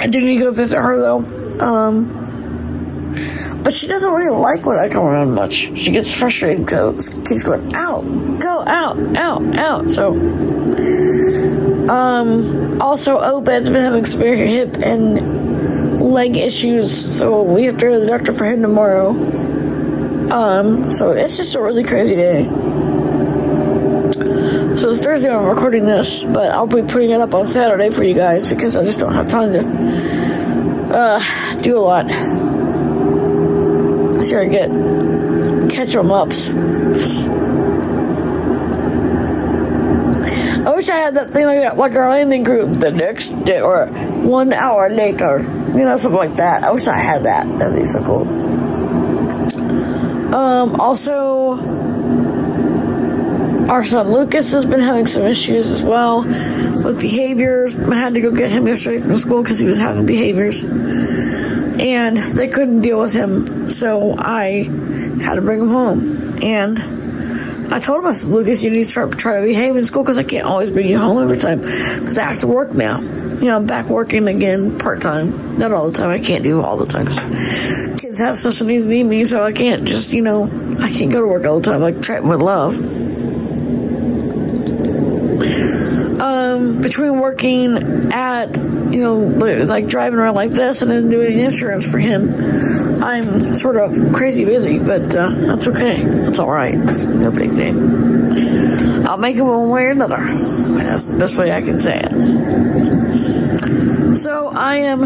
I 0.00 0.06
do 0.08 0.20
need 0.20 0.38
to 0.38 0.44
go 0.44 0.50
visit 0.52 0.78
her 0.78 0.98
though. 0.98 1.18
Um, 1.60 2.28
but 3.62 3.72
she 3.72 3.86
doesn't 3.86 4.12
really 4.12 4.36
like 4.36 4.64
when 4.64 4.78
I 4.78 4.88
come 4.88 5.04
around 5.04 5.34
much. 5.34 5.54
She 5.54 5.90
gets 5.90 6.14
frustrated 6.14 6.64
because 6.64 7.08
keeps 7.26 7.42
going 7.42 7.74
out, 7.74 8.02
go 8.38 8.64
out, 8.66 9.16
out, 9.16 9.56
out. 9.56 9.90
So, 9.90 10.12
um, 11.88 12.80
also 12.80 13.18
Obed's 13.18 13.70
been 13.70 13.82
having 13.82 14.06
severe 14.06 14.36
hip 14.36 14.76
and 14.76 16.00
leg 16.00 16.36
issues, 16.36 17.16
so 17.16 17.42
we 17.42 17.64
have 17.64 17.78
to 17.78 17.80
go 17.80 17.94
to 17.94 18.00
the 18.00 18.06
doctor 18.06 18.32
for 18.32 18.44
him 18.44 18.62
tomorrow. 18.62 19.10
Um, 20.30 20.92
so 20.92 21.12
it's 21.12 21.36
just 21.36 21.54
a 21.54 21.62
really 21.62 21.82
crazy 21.82 22.14
day. 22.14 22.67
So 24.78 24.90
it's 24.90 25.02
Thursday 25.02 25.28
I'm 25.28 25.44
recording 25.44 25.86
this, 25.86 26.22
but 26.22 26.52
I'll 26.52 26.68
be 26.68 26.82
putting 26.82 27.10
it 27.10 27.20
up 27.20 27.34
on 27.34 27.48
Saturday 27.48 27.90
for 27.90 28.04
you 28.04 28.14
guys 28.14 28.48
because 28.48 28.76
I 28.76 28.84
just 28.84 29.00
don't 29.00 29.12
have 29.12 29.28
time 29.28 29.52
to 29.52 29.58
uh, 30.96 31.20
do 31.56 31.76
a 31.76 31.80
lot. 31.80 32.06
Sure, 34.28 34.48
get 34.48 34.70
catch 35.70 35.94
them 35.94 36.12
ups. 36.12 36.50
I 40.64 40.74
wish 40.76 40.88
I 40.88 40.96
had 40.96 41.16
that 41.16 41.30
thing 41.30 41.46
like 41.46 41.58
that, 41.58 41.76
like 41.76 41.96
our 41.96 42.10
landing 42.10 42.44
group 42.44 42.78
the 42.78 42.92
next 42.92 43.30
day 43.44 43.60
or 43.60 43.86
one 43.86 44.52
hour 44.52 44.88
later. 44.88 45.40
You 45.72 45.86
know, 45.86 45.96
something 45.96 46.16
like 46.16 46.36
that. 46.36 46.62
I 46.62 46.70
wish 46.70 46.86
I 46.86 46.98
had 46.98 47.24
that. 47.24 47.58
That'd 47.58 47.76
be 47.76 47.84
so 47.84 48.00
cool. 48.04 48.28
Um, 50.32 50.80
also, 50.80 51.77
our 53.68 53.84
son 53.84 54.10
Lucas 54.10 54.52
has 54.52 54.64
been 54.64 54.80
having 54.80 55.06
some 55.06 55.26
issues 55.26 55.70
as 55.70 55.82
well 55.82 56.24
with 56.24 57.00
behaviors. 57.00 57.74
I 57.74 57.94
had 57.94 58.14
to 58.14 58.20
go 58.20 58.30
get 58.30 58.50
him 58.50 58.66
yesterday 58.66 59.02
from 59.02 59.16
school 59.16 59.42
because 59.42 59.58
he 59.58 59.66
was 59.66 59.78
having 59.78 60.06
behaviors. 60.06 60.64
And 60.64 62.16
they 62.16 62.48
couldn't 62.48 62.80
deal 62.80 62.98
with 62.98 63.14
him, 63.14 63.70
so 63.70 64.16
I 64.18 64.64
had 65.22 65.34
to 65.34 65.42
bring 65.42 65.60
him 65.60 65.68
home. 65.68 66.42
And 66.42 67.72
I 67.72 67.78
told 67.78 68.02
him, 68.02 68.06
I 68.06 68.12
said, 68.12 68.30
Lucas, 68.30 68.64
you 68.64 68.70
need 68.70 68.84
to 68.84 68.90
try, 68.90 69.08
try 69.10 69.40
to 69.40 69.46
behave 69.46 69.76
in 69.76 69.84
school 69.84 70.02
because 70.02 70.18
I 70.18 70.24
can't 70.24 70.46
always 70.46 70.70
bring 70.70 70.88
you 70.88 70.98
home 70.98 71.22
every 71.22 71.38
time 71.38 71.60
because 71.60 72.16
I 72.16 72.24
have 72.24 72.40
to 72.40 72.46
work 72.46 72.72
now. 72.72 73.00
You 73.00 73.44
know, 73.44 73.56
I'm 73.56 73.66
back 73.66 73.86
working 73.86 74.26
again 74.26 74.78
part 74.78 75.02
time. 75.02 75.58
Not 75.58 75.72
all 75.72 75.90
the 75.90 75.98
time. 75.98 76.10
I 76.10 76.18
can't 76.18 76.42
do 76.42 76.62
all 76.62 76.78
the 76.78 76.86
time. 76.86 77.98
Kids 77.98 78.18
have 78.18 78.36
special 78.36 78.66
needs 78.66 78.86
need 78.86 79.04
me, 79.04 79.24
so 79.26 79.44
I 79.44 79.52
can't 79.52 79.86
just, 79.86 80.12
you 80.12 80.22
know, 80.22 80.44
I 80.80 80.90
can't 80.90 81.12
go 81.12 81.20
to 81.20 81.26
work 81.26 81.44
all 81.44 81.60
the 81.60 81.70
time. 81.70 81.84
I 81.84 81.92
try 81.92 82.20
with 82.20 82.40
love. 82.40 82.74
Um, 86.58 86.80
between 86.80 87.20
working 87.20 88.12
at, 88.12 88.56
you 88.56 89.00
know, 89.00 89.18
like 89.18 89.86
driving 89.86 90.18
around 90.18 90.34
like 90.34 90.50
this 90.50 90.82
and 90.82 90.90
then 90.90 91.08
doing 91.08 91.38
insurance 91.38 91.86
for 91.86 91.98
him, 91.98 93.02
I'm 93.02 93.54
sort 93.54 93.76
of 93.76 94.12
crazy 94.12 94.44
busy, 94.44 94.78
but 94.78 95.14
uh, 95.14 95.30
that's 95.30 95.68
okay. 95.68 96.04
That's 96.04 96.38
all 96.38 96.50
right. 96.50 96.74
It's 96.74 97.06
no 97.06 97.30
big 97.30 97.52
thing. 97.52 99.06
I'll 99.06 99.18
make 99.18 99.36
it 99.36 99.42
one 99.42 99.70
way 99.70 99.84
or 99.84 99.90
another. 99.90 100.18
That's 100.18 101.06
the 101.06 101.16
best 101.16 101.36
way 101.36 101.52
I 101.52 101.62
can 101.62 101.78
say 101.78 102.02
it. 102.04 104.16
So 104.16 104.48
I 104.48 104.78
am 104.78 105.02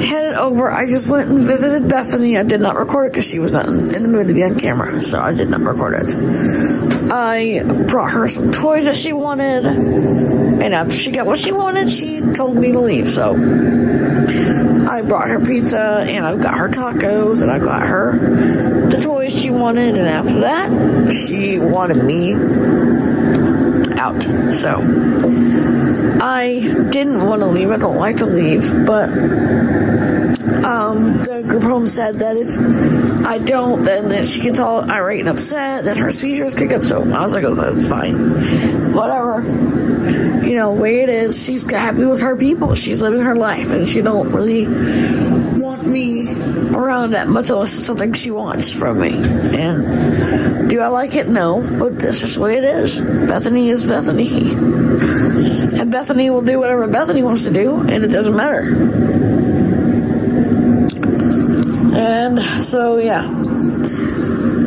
headed 0.00 0.34
over. 0.34 0.70
I 0.70 0.86
just 0.86 1.08
went 1.08 1.30
and 1.30 1.46
visited 1.46 1.88
Bethany. 1.88 2.36
I 2.36 2.42
did 2.42 2.60
not 2.60 2.76
record 2.76 3.06
it 3.06 3.12
because 3.12 3.26
she 3.26 3.38
was 3.38 3.52
not 3.52 3.66
in 3.68 3.88
the 3.88 4.08
mood 4.08 4.28
to 4.28 4.34
be 4.34 4.42
on 4.42 4.58
camera, 4.58 5.00
so 5.02 5.20
I 5.20 5.32
did 5.32 5.48
not 5.48 5.60
record 5.60 5.94
it. 6.08 6.14
I 7.10 7.62
brought 7.86 8.12
her 8.12 8.28
some 8.28 8.52
toys 8.52 8.84
that 8.84 8.96
she 8.96 9.12
wanted, 9.12 9.66
and 9.66 10.74
after 10.74 10.94
she 10.94 11.10
got 11.10 11.26
what 11.26 11.38
she 11.38 11.52
wanted, 11.52 11.90
she 11.90 12.20
told 12.20 12.56
me 12.56 12.72
to 12.72 12.80
leave. 12.80 13.10
So 13.10 13.32
I 13.32 15.02
brought 15.02 15.28
her 15.28 15.40
pizza, 15.40 16.04
and 16.06 16.26
I 16.26 16.36
got 16.36 16.56
her 16.58 16.68
tacos, 16.68 17.42
and 17.42 17.50
I 17.50 17.58
got 17.58 17.82
her 17.82 18.88
the 18.90 19.00
toys 19.02 19.32
she 19.38 19.50
wanted, 19.50 19.98
and 19.98 20.08
after 20.08 20.40
that, 20.40 21.12
she 21.26 21.58
wanted 21.58 22.02
me 22.04 22.34
out. 23.98 24.22
So 24.52 24.76
I 26.20 26.60
didn't 26.90 27.26
want 27.26 27.42
to 27.42 27.46
leave. 27.46 27.70
I 27.70 27.76
don't 27.76 27.96
like 27.96 28.16
to 28.18 28.26
leave, 28.26 28.62
but 28.86 29.08
um, 30.64 31.22
the 31.22 31.44
group 31.46 31.62
home 31.62 31.86
said 31.86 32.20
that 32.20 32.36
if 32.36 33.26
I 33.26 33.38
don't, 33.38 33.82
then 33.82 34.08
that 34.08 34.24
she 34.24 34.40
gets 34.40 34.58
all 34.58 34.88
irate 34.90 35.20
and 35.20 35.28
upset, 35.28 35.84
then 35.84 35.96
her 35.96 36.10
seizures 36.10 36.54
kick 36.54 36.72
up. 36.72 36.82
So 36.82 37.02
I 37.02 37.20
was 37.22 37.32
like, 37.32 37.44
okay, 37.44 37.88
fine, 37.88 38.92
whatever. 38.92 39.42
You 40.46 40.56
know, 40.56 40.72
way 40.72 41.00
it 41.00 41.10
is. 41.10 41.44
She's 41.44 41.68
happy 41.70 42.04
with 42.04 42.22
her 42.22 42.36
people. 42.36 42.74
She's 42.74 43.02
living 43.02 43.20
her 43.20 43.36
life, 43.36 43.68
and 43.68 43.86
she 43.86 44.00
don't 44.00 44.32
really 44.32 44.66
want 45.58 45.86
me 45.86 46.26
around 46.78 47.10
that 47.10 47.28
much 47.28 47.50
unless 47.50 47.74
it's 47.74 47.86
something 47.86 48.12
she 48.12 48.30
wants 48.30 48.72
from 48.72 49.00
me. 49.00 49.10
And 49.12 50.70
do 50.70 50.80
I 50.80 50.86
like 50.88 51.16
it? 51.16 51.28
No, 51.28 51.60
but 51.78 51.98
this 51.98 52.22
is 52.22 52.36
the 52.36 52.40
way 52.40 52.56
it 52.56 52.64
is. 52.64 53.00
Bethany 53.00 53.68
is 53.68 53.84
Bethany. 53.84 54.52
And 54.52 55.90
Bethany 55.90 56.30
will 56.30 56.42
do 56.42 56.60
whatever 56.60 56.86
Bethany 56.86 57.22
wants 57.22 57.44
to 57.44 57.52
do, 57.52 57.80
and 57.80 58.04
it 58.04 58.08
doesn't 58.08 58.36
matter. 58.36 58.62
And 61.96 62.40
so, 62.62 62.98
yeah. 62.98 63.22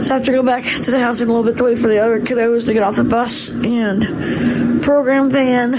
So 0.02 0.16
I 0.16 0.18
have 0.18 0.26
to 0.26 0.32
go 0.32 0.44
back 0.44 0.66
to 0.66 0.92
the 0.92 1.00
house 1.00 1.22
in 1.22 1.30
a 1.30 1.32
little 1.32 1.46
bit 1.46 1.58
to 1.58 1.64
wait 1.64 1.80
for 1.80 1.88
the 1.88 2.00
other 2.00 2.20
kiddos 2.20 2.66
to 2.68 2.74
get 2.74 2.84
off 2.84 2.98
the 2.98 3.06
bus 3.06 3.50
and 3.50 4.84
program 4.84 5.30
van. 5.30 5.76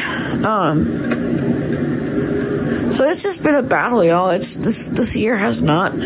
Um, 0.46 1.21
so 2.92 3.08
it's 3.08 3.22
just 3.22 3.42
been 3.42 3.54
a 3.54 3.62
battle, 3.62 4.04
y'all. 4.04 4.30
It's 4.30 4.54
this 4.54 4.88
this 4.88 5.16
year 5.16 5.36
has 5.36 5.62
not 5.62 5.96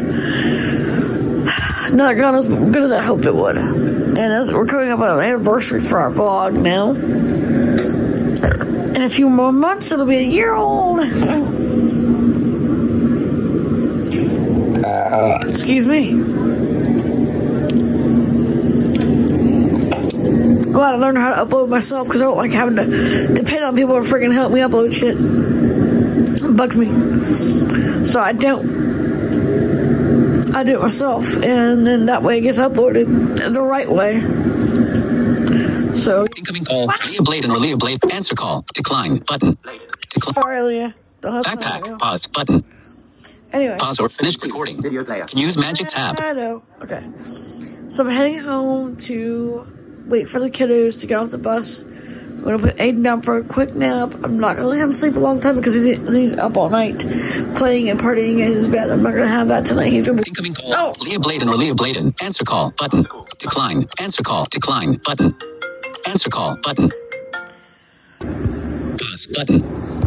not 1.93 2.17
gone 2.17 2.35
as 2.35 2.49
good 2.49 2.83
as 2.83 2.93
I 2.93 3.03
hoped 3.03 3.27
it 3.27 3.35
would. 3.35 3.57
And 3.57 4.19
as 4.19 4.53
we're 4.53 4.67
coming 4.67 4.91
up 4.91 5.01
on 5.01 5.19
an 5.19 5.25
anniversary 5.25 5.81
for 5.81 5.99
our 5.99 6.11
vlog 6.11 6.61
now. 6.61 6.93
In 8.97 9.03
a 9.03 9.11
few 9.11 9.29
more 9.29 9.53
months, 9.53 9.93
it'll 9.93 10.07
be 10.07 10.17
a 10.17 10.23
year 10.23 10.55
old. 10.55 11.01
Uh, 14.85 15.39
Excuse 15.49 15.87
me. 15.87 16.23
glad 20.77 20.93
I 20.93 20.97
learned 20.97 21.17
how 21.17 21.35
to 21.35 21.47
upload 21.47 21.71
myself 21.71 22.07
because 22.07 22.21
I 22.21 22.27
don't 22.27 22.37
like 22.37 22.53
having 22.53 22.77
to 22.77 23.35
depend 23.35 23.65
on 23.65 23.75
people 23.75 23.95
to 23.95 24.01
freaking 24.01 24.33
help 24.33 24.53
me 24.53 24.61
upload 24.61 24.93
shit. 24.93 25.17
It 26.17 26.57
bugs 26.57 26.77
me. 26.77 26.87
So 28.07 28.21
I 28.21 28.33
don't. 28.33 28.87
I 30.55 30.65
do 30.65 30.77
it 30.77 30.81
myself, 30.81 31.27
and 31.37 31.87
then 31.87 32.07
that 32.07 32.23
way 32.23 32.39
it 32.39 32.41
gets 32.43 32.59
uploaded 32.59 33.53
the 33.53 33.61
right 33.61 33.91
way. 33.91 34.21
So. 35.95 36.27
Incoming 36.37 36.65
call. 36.65 36.91
Leah 37.07 37.23
Bladen 37.23 37.51
or 37.51 37.59
Leah 37.59 37.77
Blade. 37.77 37.99
Answer 38.13 38.35
call. 38.35 38.65
Decline. 38.75 39.19
Button. 39.19 39.59
Decline. 40.11 40.35
Sorry, 40.35 40.63
Leah. 40.63 40.95
Don't 41.21 41.33
have 41.33 41.45
time 41.45 41.59
right 41.59 41.67
now. 41.67 41.97
Backpack. 41.97 41.99
Pause. 41.99 42.27
Button. 42.29 42.65
Anyway. 43.53 43.77
Pause 43.79 44.01
or 44.01 44.09
finish 44.09 44.43
recording. 44.43 44.81
Video 44.81 45.05
player. 45.05 45.25
Can 45.25 45.39
use 45.39 45.57
magic 45.57 45.89
tab. 45.89 46.21
I 46.21 46.33
know. 46.33 46.63
Okay. 46.83 47.05
So 47.89 48.05
I'm 48.05 48.11
heading 48.11 48.39
home 48.39 48.97
to 48.97 49.67
wait 50.07 50.29
for 50.29 50.41
the 50.41 50.51
kiddos 50.51 51.01
to 51.01 51.07
get 51.07 51.19
off 51.19 51.31
the 51.31 51.39
bus. 51.39 51.83
I'm 52.37 52.43
gonna 52.45 52.59
put 52.59 52.77
Aiden 52.77 53.03
down 53.03 53.23
for 53.23 53.39
a 53.39 53.45
quick 53.45 53.75
nap. 53.75 54.15
I'm 54.23 54.39
not 54.39 54.57
gonna 54.57 54.69
let 54.69 54.81
him 54.81 54.93
sleep 54.93 55.17
a 55.17 55.19
long 55.19 55.41
time 55.41 55.57
because 55.57 55.75
he's, 55.75 55.99
he's 56.09 56.39
up 56.39 56.57
all 56.57 56.69
night 56.71 56.99
playing 57.57 57.89
and 57.89 57.99
partying 57.99 58.39
in 58.39 58.53
his 58.53 58.69
bed. 58.69 58.91
I'm 58.91 59.03
not 59.03 59.15
gonna 59.15 59.29
have 59.29 59.49
that 59.49 59.65
tonight. 59.65 59.91
He's 59.91 60.07
gonna 60.07 60.23
be. 60.23 60.29
Incoming 60.29 60.55
call. 60.55 60.75
Oh. 60.75 60.93
Leah 61.03 61.19
Bladen 61.19 61.49
or 61.49 61.57
Leah 61.57 61.75
Bladen. 61.75 62.15
Answer 62.21 62.45
call. 62.45 62.71
Button. 62.73 63.05
Decline. 63.39 63.87
Answer 63.99 64.23
call. 64.23 64.45
Decline. 64.51 65.01
Button. 65.05 65.35
Answer 66.07 66.31
call. 66.31 66.57
Button. 66.63 66.91
Pause. 68.21 69.27
Button. 69.35 70.06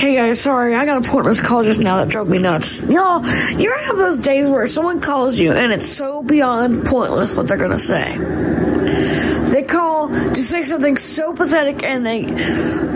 Okay, 0.00 0.14
guys, 0.14 0.40
sorry. 0.40 0.74
I 0.74 0.86
got 0.86 1.04
a 1.04 1.10
pointless 1.10 1.40
call 1.40 1.62
just 1.62 1.78
now 1.78 1.98
that 1.98 2.08
drove 2.08 2.26
me 2.26 2.38
nuts. 2.38 2.80
Y'all, 2.80 3.20
you 3.22 3.70
ever 3.70 3.84
have 3.84 3.98
those 3.98 4.16
days 4.16 4.48
where 4.48 4.66
someone 4.66 5.02
calls 5.02 5.36
you 5.36 5.52
and 5.52 5.74
it's 5.74 5.94
so 5.94 6.22
beyond 6.22 6.86
pointless 6.86 7.34
what 7.34 7.46
they're 7.46 7.58
gonna 7.58 7.76
say? 7.78 8.16
They 9.50 9.62
call 9.62 10.08
to 10.08 10.42
say 10.42 10.64
something 10.64 10.96
so 10.96 11.34
pathetic 11.34 11.82
and 11.82 12.06
they. 12.06 12.24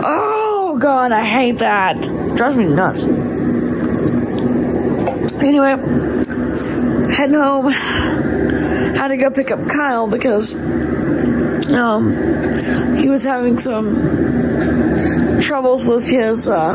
Oh, 0.03 0.79
God, 0.81 1.11
I 1.11 1.23
hate 1.23 1.59
that. 1.59 2.01
drives 2.35 2.55
me 2.55 2.65
nuts. 2.69 3.03
Anyway, 5.43 5.75
heading 7.13 7.35
home. 7.35 7.71
Had 8.95 9.09
to 9.09 9.17
go 9.17 9.29
pick 9.29 9.51
up 9.51 9.59
Kyle 9.67 10.07
because 10.07 10.55
um, 11.71 12.97
he 12.97 13.07
was 13.07 13.23
having 13.23 13.57
some 13.57 15.39
troubles 15.41 15.85
with 15.85 16.09
his 16.09 16.49
uh, 16.49 16.73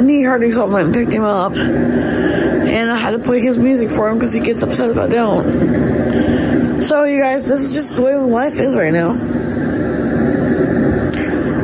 knee 0.00 0.22
hurting, 0.22 0.52
so 0.52 0.66
I 0.66 0.72
went 0.72 0.86
and 0.86 0.94
picked 0.94 1.12
him 1.12 1.24
up. 1.24 1.54
And 1.54 2.90
I 2.90 2.96
had 2.96 3.10
to 3.10 3.18
play 3.18 3.40
his 3.40 3.58
music 3.58 3.90
for 3.90 4.08
him 4.08 4.18
because 4.18 4.32
he 4.32 4.40
gets 4.40 4.62
upset 4.62 4.90
if 4.90 4.96
I 4.96 5.08
don't. 5.08 6.82
So, 6.82 7.04
you 7.04 7.20
guys, 7.20 7.48
this 7.48 7.60
is 7.60 7.72
just 7.72 7.96
the 7.96 8.02
way 8.02 8.16
life 8.16 8.60
is 8.60 8.74
right 8.74 8.92
now. 8.92 9.12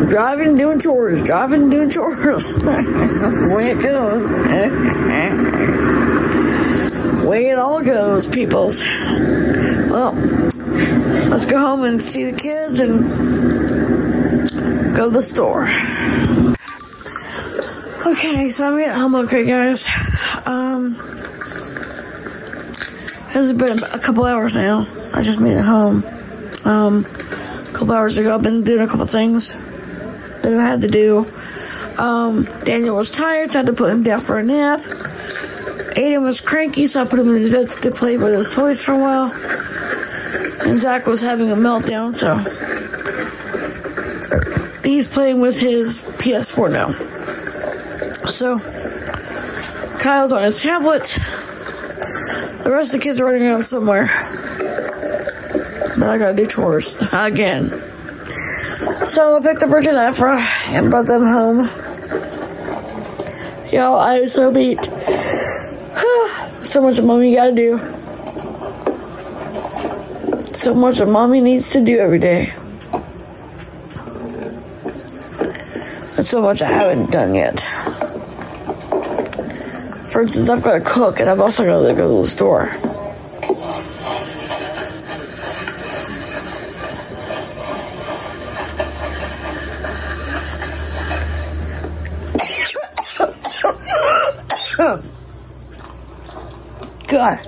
Driving 0.09 0.57
doing 0.57 0.79
chores, 0.79 1.23
driving 1.23 1.71
doing 1.71 1.91
chores. 1.91 2.57
way 2.63 3.71
it 3.71 3.81
goes. 3.81 4.33
way 7.27 7.49
it 7.49 7.59
all 7.59 7.83
goes, 7.83 8.27
peoples. 8.27 8.81
Well, 9.97 10.13
let's 10.13 11.47
go 11.47 11.59
home 11.59 11.85
and 11.85 12.03
see 12.03 12.31
the 12.31 12.37
kids 12.37 12.81
and 12.81 13.01
go 14.95 15.07
to 15.07 15.11
the 15.11 15.23
store. 15.23 15.63
Okay, 18.07 18.51
so 18.51 18.75
I'm 18.75 18.79
at 18.81 18.95
home. 18.95 19.15
Okay, 19.15 19.47
guys. 19.47 19.89
Um, 20.45 20.97
it's 23.31 23.55
been 23.55 23.83
a 23.85 23.99
couple 23.99 24.27
hours 24.27 24.55
now. 24.55 24.87
I 25.15 25.23
just 25.23 25.41
made 25.41 25.57
it 25.57 25.65
home. 25.65 26.05
Um, 26.67 27.07
a 27.07 27.73
couple 27.73 27.93
hours 27.93 28.19
ago, 28.19 28.35
I've 28.35 28.43
been 28.43 28.65
doing 28.65 28.83
a 28.83 28.89
couple 28.89 29.07
things 29.07 29.55
that 29.55 30.53
I 30.53 30.63
had 30.63 30.83
to 30.83 30.89
do. 30.89 31.27
Um, 31.97 32.45
Daniel 32.65 32.97
was 32.97 33.11
tired, 33.11 33.51
so 33.51 33.61
I 33.61 33.63
had 33.63 33.67
to 33.69 33.73
put 33.73 33.91
him 33.91 34.03
down 34.03 34.21
for 34.21 34.39
a 34.39 34.43
nap. 34.43 34.81
Aiden 34.81 36.23
was 36.23 36.43
cranky, 36.43 36.87
so 36.87 37.01
I 37.01 37.07
put 37.07 37.19
him 37.19 37.35
in 37.35 37.41
his 37.41 37.49
bed 37.49 37.71
to 37.83 37.91
play 37.91 38.19
with 38.19 38.35
his 38.35 38.55
toys 38.55 38.83
for 38.83 38.93
a 38.93 38.99
while. 38.99 39.66
And 40.67 40.81
Zach 40.81 41.07
was 41.07 41.21
having 41.21 41.49
a 41.49 41.55
meltdown, 41.55 42.17
so 42.17 42.39
he's 44.83 45.07
playing 45.07 45.41
with 45.41 45.61
his 45.61 46.03
PS4 46.19 46.73
now. 46.73 46.91
So 48.29 48.59
Kyle's 50.01 50.33
on 50.33 50.43
his 50.43 50.61
tablet. 50.61 51.05
The 52.65 52.73
rest 52.73 52.93
of 52.93 53.01
the 53.01 53.05
kids 53.05 53.21
are 53.21 53.27
running 53.27 53.45
around 53.45 53.63
somewhere. 53.63 54.07
But 55.97 56.09
I 56.09 56.19
gotta 56.19 56.35
do 56.35 56.47
chores 56.47 56.97
again. 57.13 57.71
So 59.07 59.37
I 59.37 59.41
picked 59.41 59.63
up 59.63 59.71
Bridget 59.71 59.95
and 59.95 60.17
and 60.75 60.91
brought 60.91 61.07
them 61.07 61.23
home. 61.23 61.71
Y'all, 63.73 64.01
I 64.01 64.19
was 64.19 64.33
so 64.33 64.51
beat. 64.51 64.83
so 66.65 66.83
much 66.83 66.99
of 66.99 67.05
mommy 67.05 67.37
gotta 67.37 67.53
do. 67.53 67.96
So 70.67 70.75
much 70.75 70.99
that 70.99 71.07
mommy 71.07 71.41
needs 71.41 71.71
to 71.71 71.81
do 71.81 72.01
every 72.01 72.19
day. 72.19 72.53
And 76.17 76.27
so 76.27 76.43
much 76.43 76.61
I 76.61 76.73
haven't 76.73 77.13
done 77.13 77.37
yet. 77.37 77.61
For 80.11 80.23
instance, 80.23 80.51
I've 80.51 80.65
got 80.65 80.73
to 80.73 80.81
cook 80.81 81.21
and 81.21 81.31
I've 81.31 81.39
also 81.39 81.65
got 81.65 81.87
to 81.87 81.95
go 81.95 82.17
to 82.17 82.23
the 82.23 82.27
store. 82.27 82.67
God, 97.07 97.39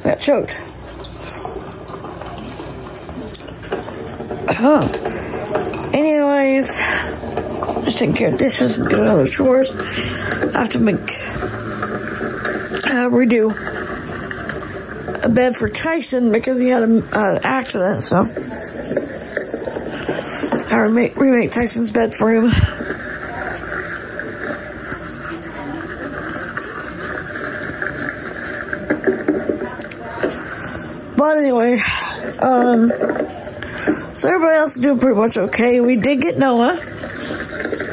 I 0.00 0.04
got 0.04 0.20
choked. 0.20 0.63
Huh. 4.64 4.88
Anyways, 5.92 6.68
just 7.84 7.98
taking 7.98 8.14
care 8.14 8.32
of 8.32 8.38
dishes 8.38 8.78
and 8.78 8.88
doing 8.88 9.06
other 9.06 9.26
chores. 9.26 9.70
I 9.70 10.60
have 10.60 10.70
to 10.70 10.78
make 10.78 10.96
uh, 10.96 11.02
redo 13.12 13.52
a 15.22 15.28
bed 15.28 15.54
for 15.54 15.68
Tyson 15.68 16.32
because 16.32 16.58
he 16.58 16.68
had 16.68 16.82
an 16.82 17.02
uh, 17.12 17.40
accident. 17.42 18.04
So 18.04 18.26
I 20.70 20.76
remake, 20.80 21.14
remake 21.16 21.52
Tyson's 21.52 21.92
bed 21.92 22.14
for 22.14 22.32
him. 22.32 22.50
But 31.18 31.36
anyway, 31.36 31.78
um, 32.38 33.23
so 34.14 34.28
everybody 34.28 34.56
else 34.56 34.76
is 34.76 34.82
doing 34.82 34.98
pretty 34.98 35.18
much 35.18 35.36
okay. 35.36 35.80
We 35.80 35.96
did 35.96 36.20
get 36.20 36.38
Noah. 36.38 36.80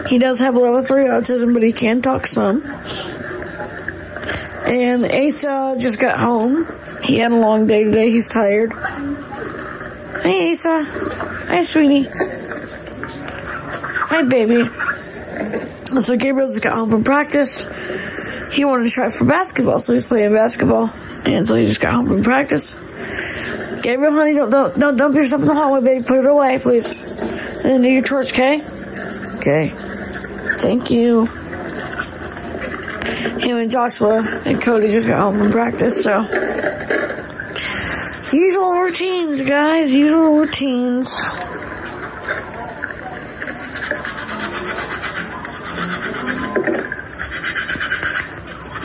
He 0.10 0.20
does 0.20 0.40
have 0.40 0.56
level 0.56 0.82
3 0.82 1.06
autism, 1.06 1.54
but 1.54 1.64
he 1.64 1.72
can 1.72 2.02
talk 2.02 2.28
some. 2.28 2.64
And 4.66 5.06
Asa 5.06 5.76
just 5.80 6.00
got 6.00 6.20
home. 6.20 6.68
He 7.04 7.18
had 7.18 7.32
a 7.32 7.36
long 7.36 7.68
day 7.68 7.84
today. 7.84 8.12
He's 8.12 8.28
tired. 8.30 8.74
Hey, 10.22 10.52
Asa. 10.52 10.84
Hi, 11.48 11.64
sweetie. 11.64 12.08
Hi, 14.10 14.24
baby. 14.24 14.70
So 16.02 16.16
Gabriel 16.16 16.48
just 16.48 16.62
got 16.62 16.74
home 16.74 16.90
from 16.90 17.04
practice. 17.04 17.66
He 18.54 18.64
wanted 18.66 18.86
to 18.86 18.92
try 18.92 19.10
for 19.10 19.26
basketball, 19.26 19.80
so 19.80 19.94
he's 19.94 20.06
playing 20.08 20.34
basketball. 20.34 20.92
And 21.26 21.48
so 21.48 21.56
he 21.56 21.66
just 21.66 21.82
got 21.82 21.94
home 21.94 22.08
from 22.08 22.24
practice. 22.24 22.76
Gabriel, 23.82 24.14
honey, 24.14 24.34
don't 24.36 24.50
don't 24.52 24.78
don't 24.78 24.98
dump 24.98 25.16
your 25.16 25.26
stuff 25.26 25.42
in 25.42 25.48
the 25.48 25.56
hallway, 25.56 25.82
baby. 25.82 26.04
Put 26.04 26.20
it 26.20 26.26
away, 26.28 26.60
please. 26.60 26.94
And 27.64 27.84
do 27.84 27.90
your 27.90 28.04
chores, 28.04 28.32
okay? 28.32 28.62
Okay. 29.38 29.74
Thank 30.60 30.92
you. 30.92 31.26
Him 33.40 33.58
and 33.58 33.72
Joshua 33.72 34.42
and 34.46 34.62
Cody 34.62 34.88
just 34.88 35.08
got 35.08 35.20
home 35.20 35.40
from 35.40 35.52
practice, 35.52 36.04
so 36.04 36.22
usual 38.32 38.80
routines, 38.80 39.42
guys. 39.42 39.92
Usual 39.94 40.38
routines. 40.38 41.08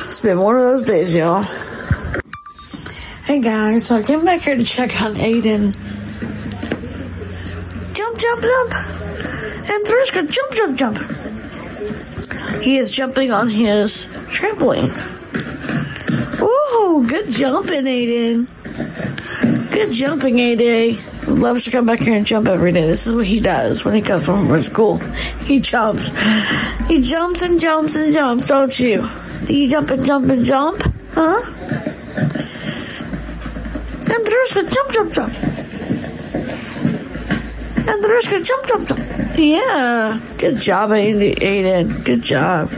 It's 0.06 0.20
been 0.20 0.40
one 0.40 0.56
of 0.56 0.62
those 0.62 0.82
days, 0.84 1.14
y'all. 1.14 1.44
Hey 3.36 3.42
guys, 3.42 3.84
so 3.84 3.96
I 3.96 4.02
came 4.02 4.24
back 4.24 4.40
here 4.40 4.56
to 4.56 4.64
check 4.64 4.98
on 4.98 5.14
Aiden. 5.16 5.74
Jump, 7.92 8.18
jump, 8.18 8.42
jump! 8.42 8.74
And 9.68 9.86
Friska, 9.86 10.26
jump, 10.26 10.54
jump, 10.54 10.78
jump! 10.78 12.62
He 12.62 12.78
is 12.78 12.92
jumping 12.92 13.32
on 13.32 13.50
his 13.50 14.06
trampoline. 14.30 14.88
Ooh, 16.40 17.06
good 17.06 17.28
jumping, 17.28 17.84
Aiden. 17.84 18.48
Good 19.70 19.92
jumping, 19.92 20.36
Aiden. 20.36 21.38
loves 21.38 21.64
to 21.66 21.70
come 21.70 21.84
back 21.84 21.98
here 21.98 22.16
and 22.16 22.24
jump 22.24 22.48
every 22.48 22.72
day. 22.72 22.86
This 22.86 23.06
is 23.06 23.12
what 23.12 23.26
he 23.26 23.40
does 23.40 23.84
when 23.84 23.92
he 23.92 24.00
comes 24.00 24.28
home 24.28 24.48
from 24.48 24.62
school. 24.62 24.96
He 25.44 25.60
jumps. 25.60 26.08
He 26.88 27.02
jumps 27.02 27.42
and 27.42 27.60
jumps 27.60 27.96
and 27.96 28.14
jumps, 28.14 28.48
don't 28.48 28.80
you? 28.80 29.06
Do 29.44 29.54
you 29.54 29.68
jump 29.68 29.90
and 29.90 30.06
jump 30.06 30.30
and 30.30 30.42
jump? 30.42 30.82
Huh? 31.12 32.45
Andrushka, 34.06 34.72
jump, 34.72 34.92
jump, 34.92 35.12
jump. 35.12 35.32
Andrushka, 37.86 38.44
jump, 38.44 38.66
jump, 38.66 38.88
jump. 38.88 39.00
Yeah. 39.38 40.20
Good 40.38 40.58
job, 40.58 40.90
Aiden. 40.90 42.04
Good 42.04 42.22
job. 42.22 42.70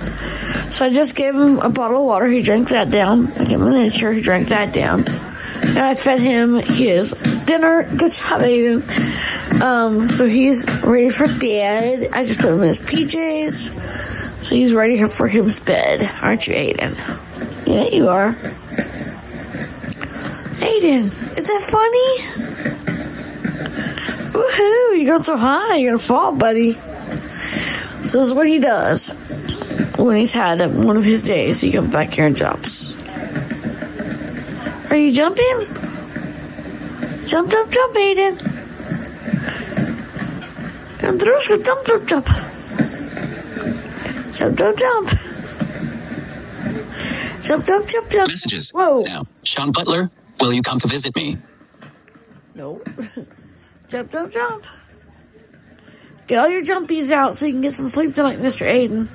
So 0.72 0.84
I 0.84 0.90
just 0.90 1.14
gave 1.14 1.34
him 1.34 1.58
a 1.58 1.68
bottle 1.68 2.00
of 2.00 2.06
water. 2.06 2.26
He 2.26 2.42
drank 2.42 2.70
that 2.70 2.90
down. 2.90 3.26
I 3.32 3.44
gave 3.44 3.60
him 3.60 3.62
a 3.62 3.70
miniature. 3.70 4.12
He 4.12 4.20
drank 4.20 4.48
that 4.48 4.72
down. 4.72 5.04
And 5.08 5.78
I 5.78 5.94
fed 5.94 6.20
him 6.20 6.56
his 6.56 7.12
dinner. 7.46 7.84
Good 7.84 8.12
job, 8.12 8.40
Aiden. 8.42 9.60
Um, 9.60 10.08
so 10.08 10.26
he's 10.26 10.66
ready 10.82 11.10
for 11.10 11.26
bed. 11.38 12.10
I 12.12 12.24
just 12.24 12.40
put 12.40 12.52
him 12.52 12.62
in 12.62 12.68
his 12.68 12.78
PJs. 12.78 14.44
So 14.44 14.54
he's 14.54 14.72
ready 14.72 15.02
for 15.08 15.28
his 15.28 15.60
bed. 15.60 16.02
Aren't 16.22 16.46
you, 16.46 16.54
Aiden? 16.54 16.96
Yeah, 17.66 17.88
you 17.88 18.08
are. 18.08 18.36
Aiden, 20.60 21.12
is 21.38 21.46
that 21.46 21.62
funny? 21.70 22.10
Woohoo, 24.32 24.96
you're 24.96 25.06
going 25.06 25.22
so 25.22 25.36
high, 25.36 25.76
you're 25.76 25.92
gonna 25.92 26.02
fall, 26.02 26.32
buddy. 26.34 26.72
So 26.72 28.18
this 28.18 28.28
is 28.28 28.34
what 28.34 28.46
he 28.46 28.58
does 28.58 29.08
when 29.96 30.16
he's 30.16 30.32
had 30.32 30.60
one 30.74 30.96
of 30.96 31.04
his 31.04 31.24
days. 31.24 31.60
He 31.60 31.72
comes 31.72 31.92
back 31.92 32.10
here 32.10 32.26
and 32.26 32.36
jumps. 32.36 32.94
Are 34.90 34.96
you 34.96 35.12
jumping? 35.12 35.66
Jump, 37.26 37.50
jump, 37.50 37.70
jump, 37.70 37.96
Aiden. 37.96 38.38
Andrushka, 40.98 41.64
jump, 41.64 41.86
jump, 41.86 42.08
jump. 42.08 42.26
Jump, 44.32 44.56
jump, 44.56 44.78
jump. 44.78 45.08
Jump, 47.42 47.66
jump, 47.66 47.88
jump, 47.88 48.10
jump. 48.10 48.28
Messages. 48.28 48.70
Whoa. 48.70 49.02
Now, 49.02 49.24
Sean 49.42 49.72
Butler, 49.72 50.10
will 50.40 50.52
you 50.52 50.62
come 50.62 50.78
to 50.80 50.88
visit 50.88 51.14
me? 51.16 51.38
No. 52.54 52.82
jump, 53.88 54.10
jump, 54.10 54.32
jump. 54.32 54.64
Get 56.26 56.38
all 56.38 56.48
your 56.48 56.62
jumpies 56.62 57.10
out 57.10 57.36
so 57.36 57.46
you 57.46 57.52
can 57.52 57.62
get 57.62 57.72
some 57.72 57.88
sleep 57.88 58.14
tonight, 58.14 58.38
Mr. 58.38 58.66
Aiden. 58.66 59.08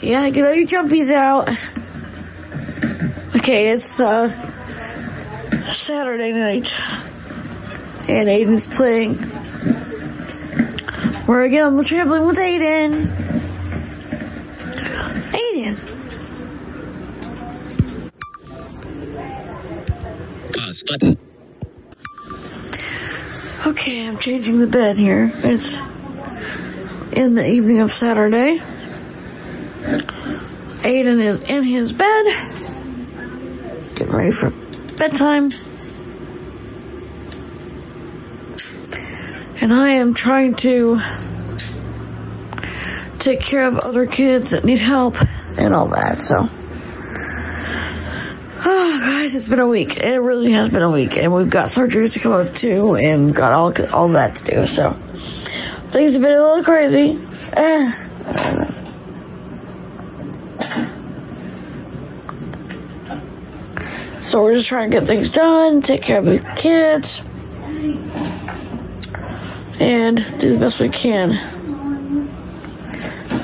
Yeah, 0.00 0.30
get 0.30 0.46
all 0.46 0.54
your 0.54 0.66
jumpies 0.66 1.10
out. 1.10 1.48
Okay, 3.36 3.68
it's 3.70 3.98
uh, 3.98 4.28
Saturday 5.70 6.32
night, 6.32 6.68
and 8.08 8.28
Aiden's 8.28 8.66
playing. 8.68 9.18
We're 11.26 11.44
again 11.44 11.64
on 11.64 11.76
the 11.76 11.82
trampoline 11.82 12.26
with 12.26 12.38
Aiden. 12.38 13.06
Aiden. 13.06 13.37
Button. 20.88 21.18
Okay, 23.66 24.06
I'm 24.06 24.18
changing 24.18 24.60
the 24.60 24.66
bed 24.66 24.96
here. 24.96 25.30
It's 25.34 25.76
in 27.12 27.34
the 27.34 27.46
evening 27.46 27.80
of 27.80 27.92
Saturday. 27.92 28.58
Aiden 30.82 31.20
is 31.20 31.40
in 31.40 31.62
his 31.64 31.92
bed 31.92 32.24
getting 33.94 34.14
ready 34.14 34.30
for 34.30 34.50
bedtime. 34.96 35.50
And 39.60 39.72
I 39.74 39.90
am 39.94 40.14
trying 40.14 40.54
to 40.56 41.00
take 43.18 43.40
care 43.40 43.66
of 43.66 43.76
other 43.78 44.06
kids 44.06 44.50
that 44.52 44.64
need 44.64 44.78
help 44.78 45.16
and 45.58 45.74
all 45.74 45.88
that. 45.88 46.20
So, 46.20 46.48
it's 49.38 49.48
been 49.48 49.60
a 49.60 49.68
week. 49.68 49.96
It 49.96 50.18
really 50.18 50.50
has 50.50 50.68
been 50.68 50.82
a 50.82 50.90
week, 50.90 51.16
and 51.16 51.32
we've 51.32 51.48
got 51.48 51.68
surgeries 51.68 52.12
to 52.14 52.18
come 52.18 52.32
up 52.32 52.52
too, 52.54 52.96
and 52.96 53.32
got 53.32 53.52
all 53.52 53.72
all 53.92 54.08
that 54.08 54.34
to 54.34 54.44
do. 54.44 54.66
So, 54.66 54.90
things 55.90 56.14
have 56.14 56.22
been 56.22 56.36
a 56.36 56.42
little 56.42 56.64
crazy. 56.64 57.20
Eh, 57.52 57.92
So 64.20 64.42
we're 64.42 64.54
just 64.54 64.68
trying 64.68 64.90
to 64.90 64.98
get 64.98 65.06
things 65.06 65.32
done, 65.32 65.80
take 65.80 66.02
care 66.02 66.18
of 66.18 66.26
the 66.26 66.38
kids, 66.56 67.22
and 69.80 70.16
do 70.40 70.52
the 70.52 70.58
best 70.58 70.80
we 70.80 70.88
can. 70.90 71.32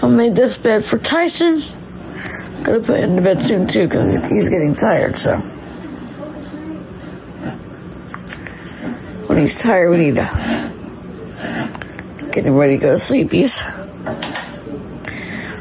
I 0.03 0.09
made 0.09 0.35
this 0.35 0.59
bed 0.59 0.85
for 0.85 0.99
Tyson. 0.99 1.63
Gonna 2.65 2.81
put 2.81 2.99
him 3.01 3.17
to 3.17 3.23
bed 3.23 3.41
soon 3.41 3.67
too 3.67 3.87
because 3.87 4.13
he's 4.29 4.49
getting 4.49 4.75
tired. 4.75 5.17
So 5.17 5.37
when 9.35 9.43
he's 9.43 9.61
tired, 9.61 9.91
we 9.91 9.97
need 9.97 10.15
to 10.15 10.31
get 12.31 12.47
him 12.47 12.55
ready 12.55 12.79
to 12.79 12.81
go 12.81 12.91
to 12.91 13.03
sleepies. 13.03 13.59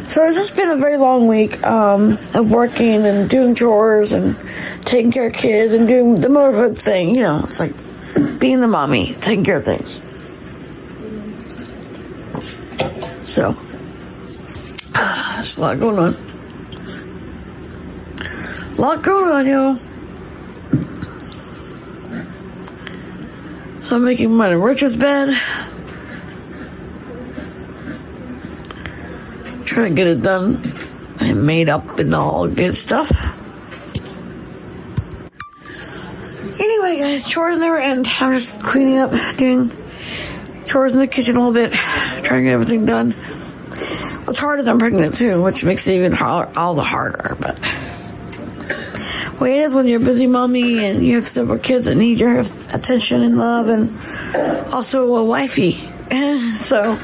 So 0.08 0.24
it's 0.28 0.36
just 0.36 0.56
been 0.56 0.70
a 0.70 0.78
very 0.78 0.98
long 0.98 1.28
week 1.28 1.64
um, 1.64 2.20
of 2.36 2.52
working 2.52 3.04
and 3.04 3.28
doing 3.28 3.56
chores 3.56 4.14
and 4.14 4.38
taking 4.86 5.12
care 5.12 5.26
of 5.26 5.34
kids 5.34 5.74
and 5.74 5.88
doing 5.88 6.20
the 6.20 6.30
motherhood 6.30 6.78
thing. 6.78 7.16
You 7.16 7.24
know, 7.24 7.46
it's 7.46 7.60
like 7.60 7.74
being 8.40 8.62
the 8.62 8.68
mommy, 8.68 9.16
taking 9.22 9.44
care 9.44 9.58
of 9.58 9.66
things. 9.66 10.02
So, 13.28 13.54
there's 15.34 15.58
a 15.58 15.62
lot 15.62 15.80
going 15.80 15.98
on. 15.98 16.14
A 18.78 18.82
lot 18.82 19.02
going 19.02 19.32
on, 19.32 19.48
yo. 19.48 19.93
So 23.84 23.98
I'm 23.98 24.06
making 24.06 24.32
in 24.32 24.62
Richard's 24.62 24.96
bed. 24.96 25.28
Trying 29.66 29.90
to 29.90 29.94
get 29.94 30.08
it 30.08 30.22
done 30.22 30.62
and 31.20 31.46
made 31.46 31.68
up 31.68 32.00
and 32.00 32.16
all 32.16 32.48
good 32.48 32.76
stuff. 32.76 33.12
Anyway, 36.60 36.98
guys, 36.98 37.28
chores 37.28 37.60
never 37.60 37.78
end. 37.78 38.08
I'm 38.08 38.32
just 38.32 38.64
cleaning 38.64 39.00
up, 39.00 39.12
doing 39.38 39.70
chores 40.66 40.94
in 40.94 41.00
the 41.00 41.08
kitchen 41.08 41.36
a 41.36 41.40
little 41.40 41.54
bit, 41.54 41.74
trying 41.74 42.40
to 42.40 42.44
get 42.44 42.54
everything 42.54 42.86
done. 42.86 43.14
It's 44.30 44.40
hard 44.40 44.62
as 44.62 44.70
I'm 44.70 44.80
pregnant 44.80 45.16
too, 45.16 45.44
which 45.44 45.66
makes 45.66 45.86
it 45.88 45.96
even 45.96 46.14
hard, 46.14 46.56
all 46.56 46.74
the 46.74 46.84
harder. 46.84 47.36
But 47.38 47.60
way 49.44 49.60
it 49.60 49.62
is 49.62 49.76
when 49.76 49.86
you're 49.88 50.02
a 50.02 50.04
busy 50.04 50.26
mommy 50.26 50.84
and 50.86 51.06
you 51.06 51.16
have 51.16 51.28
several 51.28 51.60
kids 51.60 51.86
that 51.86 51.96
need 51.96 52.20
your 52.20 52.40
attention 52.40 53.22
and 53.22 53.38
love, 53.38 53.68
and 53.68 54.74
also 54.74 55.16
a 55.16 55.24
wifey. 55.24 55.74
so 56.54 56.98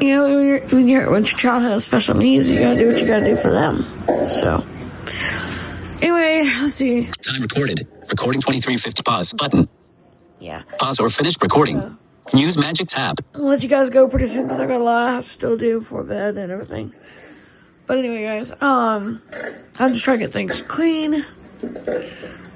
you 0.00 0.14
know 0.14 0.24
when, 0.24 0.46
you're, 0.46 0.60
when, 0.66 0.88
you're, 0.88 1.10
when 1.10 1.24
your 1.24 1.36
child 1.36 1.62
has 1.62 1.84
special 1.84 2.16
needs, 2.16 2.50
you 2.50 2.58
gotta 2.58 2.78
do 2.78 2.88
what 2.88 3.00
you 3.00 3.06
gotta 3.06 3.24
do 3.24 3.36
for 3.36 3.52
them. 3.52 3.84
So 4.28 4.66
anyway, 6.02 6.42
let's 6.60 6.74
see. 6.74 7.06
Time 7.22 7.42
recorded. 7.42 7.86
Recording 8.08 8.40
2350. 8.40 9.02
Pause 9.02 9.32
button. 9.34 9.68
Yeah. 10.40 10.62
Pause 10.78 11.00
or 11.00 11.08
finish 11.08 11.40
recording. 11.40 11.96
Use 12.34 12.58
magic 12.58 12.88
tab. 12.88 13.18
I'll 13.34 13.42
let 13.42 13.62
you 13.62 13.68
guys 13.68 13.90
go 13.90 14.08
pretty 14.08 14.26
soon 14.26 14.44
because 14.44 14.58
I 14.58 14.66
got 14.66 14.80
a 14.80 14.84
lot 14.84 15.06
I 15.06 15.14
have 15.14 15.24
to 15.24 15.30
still 15.30 15.56
do 15.56 15.80
for 15.80 16.02
bed 16.02 16.36
and 16.36 16.50
everything. 16.50 16.92
But 17.86 17.98
anyway, 17.98 18.22
guys, 18.22 18.52
um, 18.62 19.20
I'm 19.80 19.94
just 19.94 20.04
trying 20.04 20.18
to 20.18 20.26
get 20.26 20.32
things 20.34 20.60
clean 20.60 21.24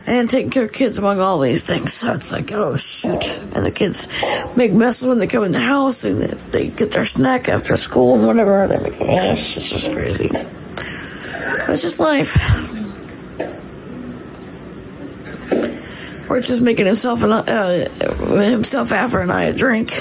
and 0.06 0.28
taking 0.28 0.50
care 0.50 0.64
of 0.64 0.72
kids 0.72 0.98
among 0.98 1.20
all 1.20 1.40
these 1.40 1.66
things. 1.66 1.94
So 1.94 2.12
it's 2.12 2.30
like, 2.30 2.52
oh 2.52 2.76
shoot. 2.76 3.24
And 3.24 3.64
the 3.64 3.70
kids 3.70 4.06
make 4.58 4.74
messes 4.74 5.08
when 5.08 5.18
they 5.18 5.26
come 5.26 5.42
in 5.44 5.52
the 5.52 5.58
house 5.58 6.04
and 6.04 6.20
they, 6.20 6.34
they 6.50 6.68
get 6.68 6.90
their 6.90 7.06
snack 7.06 7.48
after 7.48 7.78
school 7.78 8.16
and 8.16 8.26
whatever. 8.26 8.68
They 8.68 8.90
make 8.90 9.00
mess. 9.00 9.56
It's 9.56 9.70
just 9.70 9.90
crazy. 9.90 10.28
It's 10.30 11.80
just 11.80 11.98
life. 11.98 12.36
We're 16.28 16.42
just 16.42 16.60
making 16.60 16.84
himself 16.84 17.22
and 17.22 17.32
uh, 17.32 17.88
himself 18.50 18.92
after 18.92 19.20
and 19.20 19.32
I 19.32 19.44
a 19.44 19.52
drink. 19.54 19.92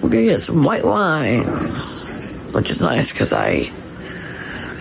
We're 0.00 0.10
gonna 0.10 0.24
get 0.24 0.38
some 0.38 0.62
white 0.62 0.84
wine, 0.84 1.44
which 2.52 2.70
is 2.70 2.80
nice 2.80 3.10
because 3.10 3.32
I, 3.32 3.72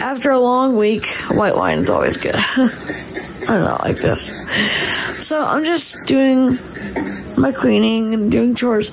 after 0.04 0.32
a 0.32 0.40
long 0.40 0.76
week, 0.76 1.06
white 1.32 1.56
wine 1.56 1.80
is 1.80 1.90
always 1.90 2.18
good. 2.18 2.36
I 2.36 3.46
don't 3.48 3.82
like 3.82 3.98
this. 3.98 5.26
So 5.26 5.42
I'm 5.42 5.64
just 5.64 6.06
doing 6.06 6.58
my 7.38 7.54
cleaning 7.54 8.14
and 8.14 8.32
doing 8.32 8.54
chores. 8.54 8.92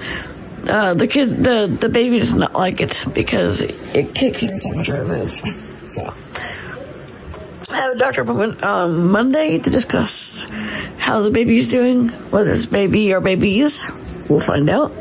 Uh, 0.69 0.95
the 0.95 1.09
kid, 1.09 1.31
the 1.31 1.67
the 1.67 1.89
baby 1.89 2.21
does 2.21 2.35
not 2.35 2.53
like 2.53 2.81
it 2.81 2.97
because 3.13 3.61
it 3.61 4.15
kicks 4.15 4.41
try 4.41 4.97
to 4.99 5.05
move. 5.05 5.31
So 5.89 6.15
I 7.71 7.77
have 7.77 7.93
a 7.95 7.99
doctor 7.99 8.23
appointment 8.23 8.63
on 8.63 9.11
Monday 9.11 9.59
to 9.59 9.71
discuss 9.71 10.45
how 10.99 11.23
the 11.23 11.31
baby's 11.31 11.71
doing, 11.71 12.09
whether 12.31 12.53
it's 12.53 12.67
baby 12.67 13.13
or 13.13 13.21
babies. 13.21 13.83
We'll 14.29 14.41
find 14.41 14.71
out. 14.71 14.93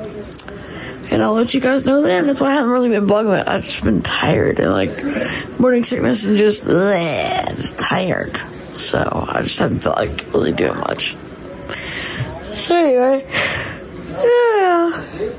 And 1.12 1.24
I'll 1.24 1.34
let 1.34 1.54
you 1.54 1.60
guys 1.60 1.86
know 1.86 2.02
then. 2.04 2.28
That's 2.28 2.40
why 2.40 2.52
I 2.52 2.54
haven't 2.54 2.70
really 2.70 2.90
been 2.90 3.08
blogging. 3.08 3.48
I've 3.48 3.64
just 3.64 3.84
been 3.84 4.04
tired 4.04 4.60
and 4.60 4.72
like 4.72 5.60
morning 5.60 5.84
sickness 5.84 6.26
and 6.26 6.38
just, 6.38 6.64
bleh, 6.64 7.56
just 7.56 7.80
tired. 7.80 8.38
So 8.78 9.28
I 9.30 9.42
just 9.42 9.58
haven't 9.58 9.80
felt 9.80 9.98
like 9.98 10.32
really 10.34 10.52
doing 10.52 10.78
much. 10.78 11.18
So 12.54 12.76
anyway, 12.76 13.26
yeah. 14.08 15.36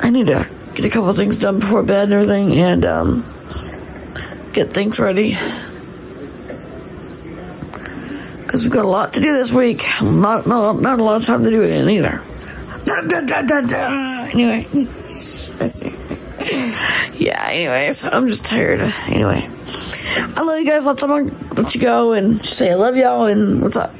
I 0.00 0.10
need 0.10 0.28
to 0.28 0.48
get 0.74 0.84
a 0.84 0.90
couple 0.90 1.12
things 1.12 1.38
done 1.38 1.58
before 1.58 1.82
bed 1.82 2.04
and 2.04 2.12
everything 2.12 2.52
and 2.52 2.84
um, 2.84 3.24
get 4.52 4.72
things 4.72 5.00
ready. 5.00 5.36
Because 8.38 8.62
we've 8.64 8.72
got 8.72 8.84
a 8.84 8.88
lot 8.88 9.14
to 9.14 9.20
do 9.20 9.36
this 9.36 9.50
week. 9.50 9.82
Not, 10.00 10.46
not, 10.46 10.80
not 10.80 11.00
a 11.00 11.02
lot 11.02 11.16
of 11.16 11.24
time 11.24 11.42
to 11.42 11.50
do 11.50 11.62
it 11.62 11.70
in 11.70 11.88
either. 11.88 12.22
Da, 12.84 13.00
da, 13.42 13.60
da. 13.60 14.21
Anyway. 14.32 14.66
yeah, 17.14 17.48
anyways, 17.50 18.04
I'm 18.04 18.28
just 18.28 18.46
tired. 18.46 18.80
Anyway. 18.80 19.48
I 20.34 20.42
love 20.42 20.58
you 20.58 20.66
guys. 20.66 20.86
Let's, 20.86 21.02
let 21.02 21.74
you 21.74 21.80
go 21.80 22.12
and 22.12 22.44
say 22.44 22.72
I 22.72 22.74
love 22.74 22.96
y'all 22.96 23.26
and 23.26 23.60
what's 23.60 23.76
up? 23.76 23.94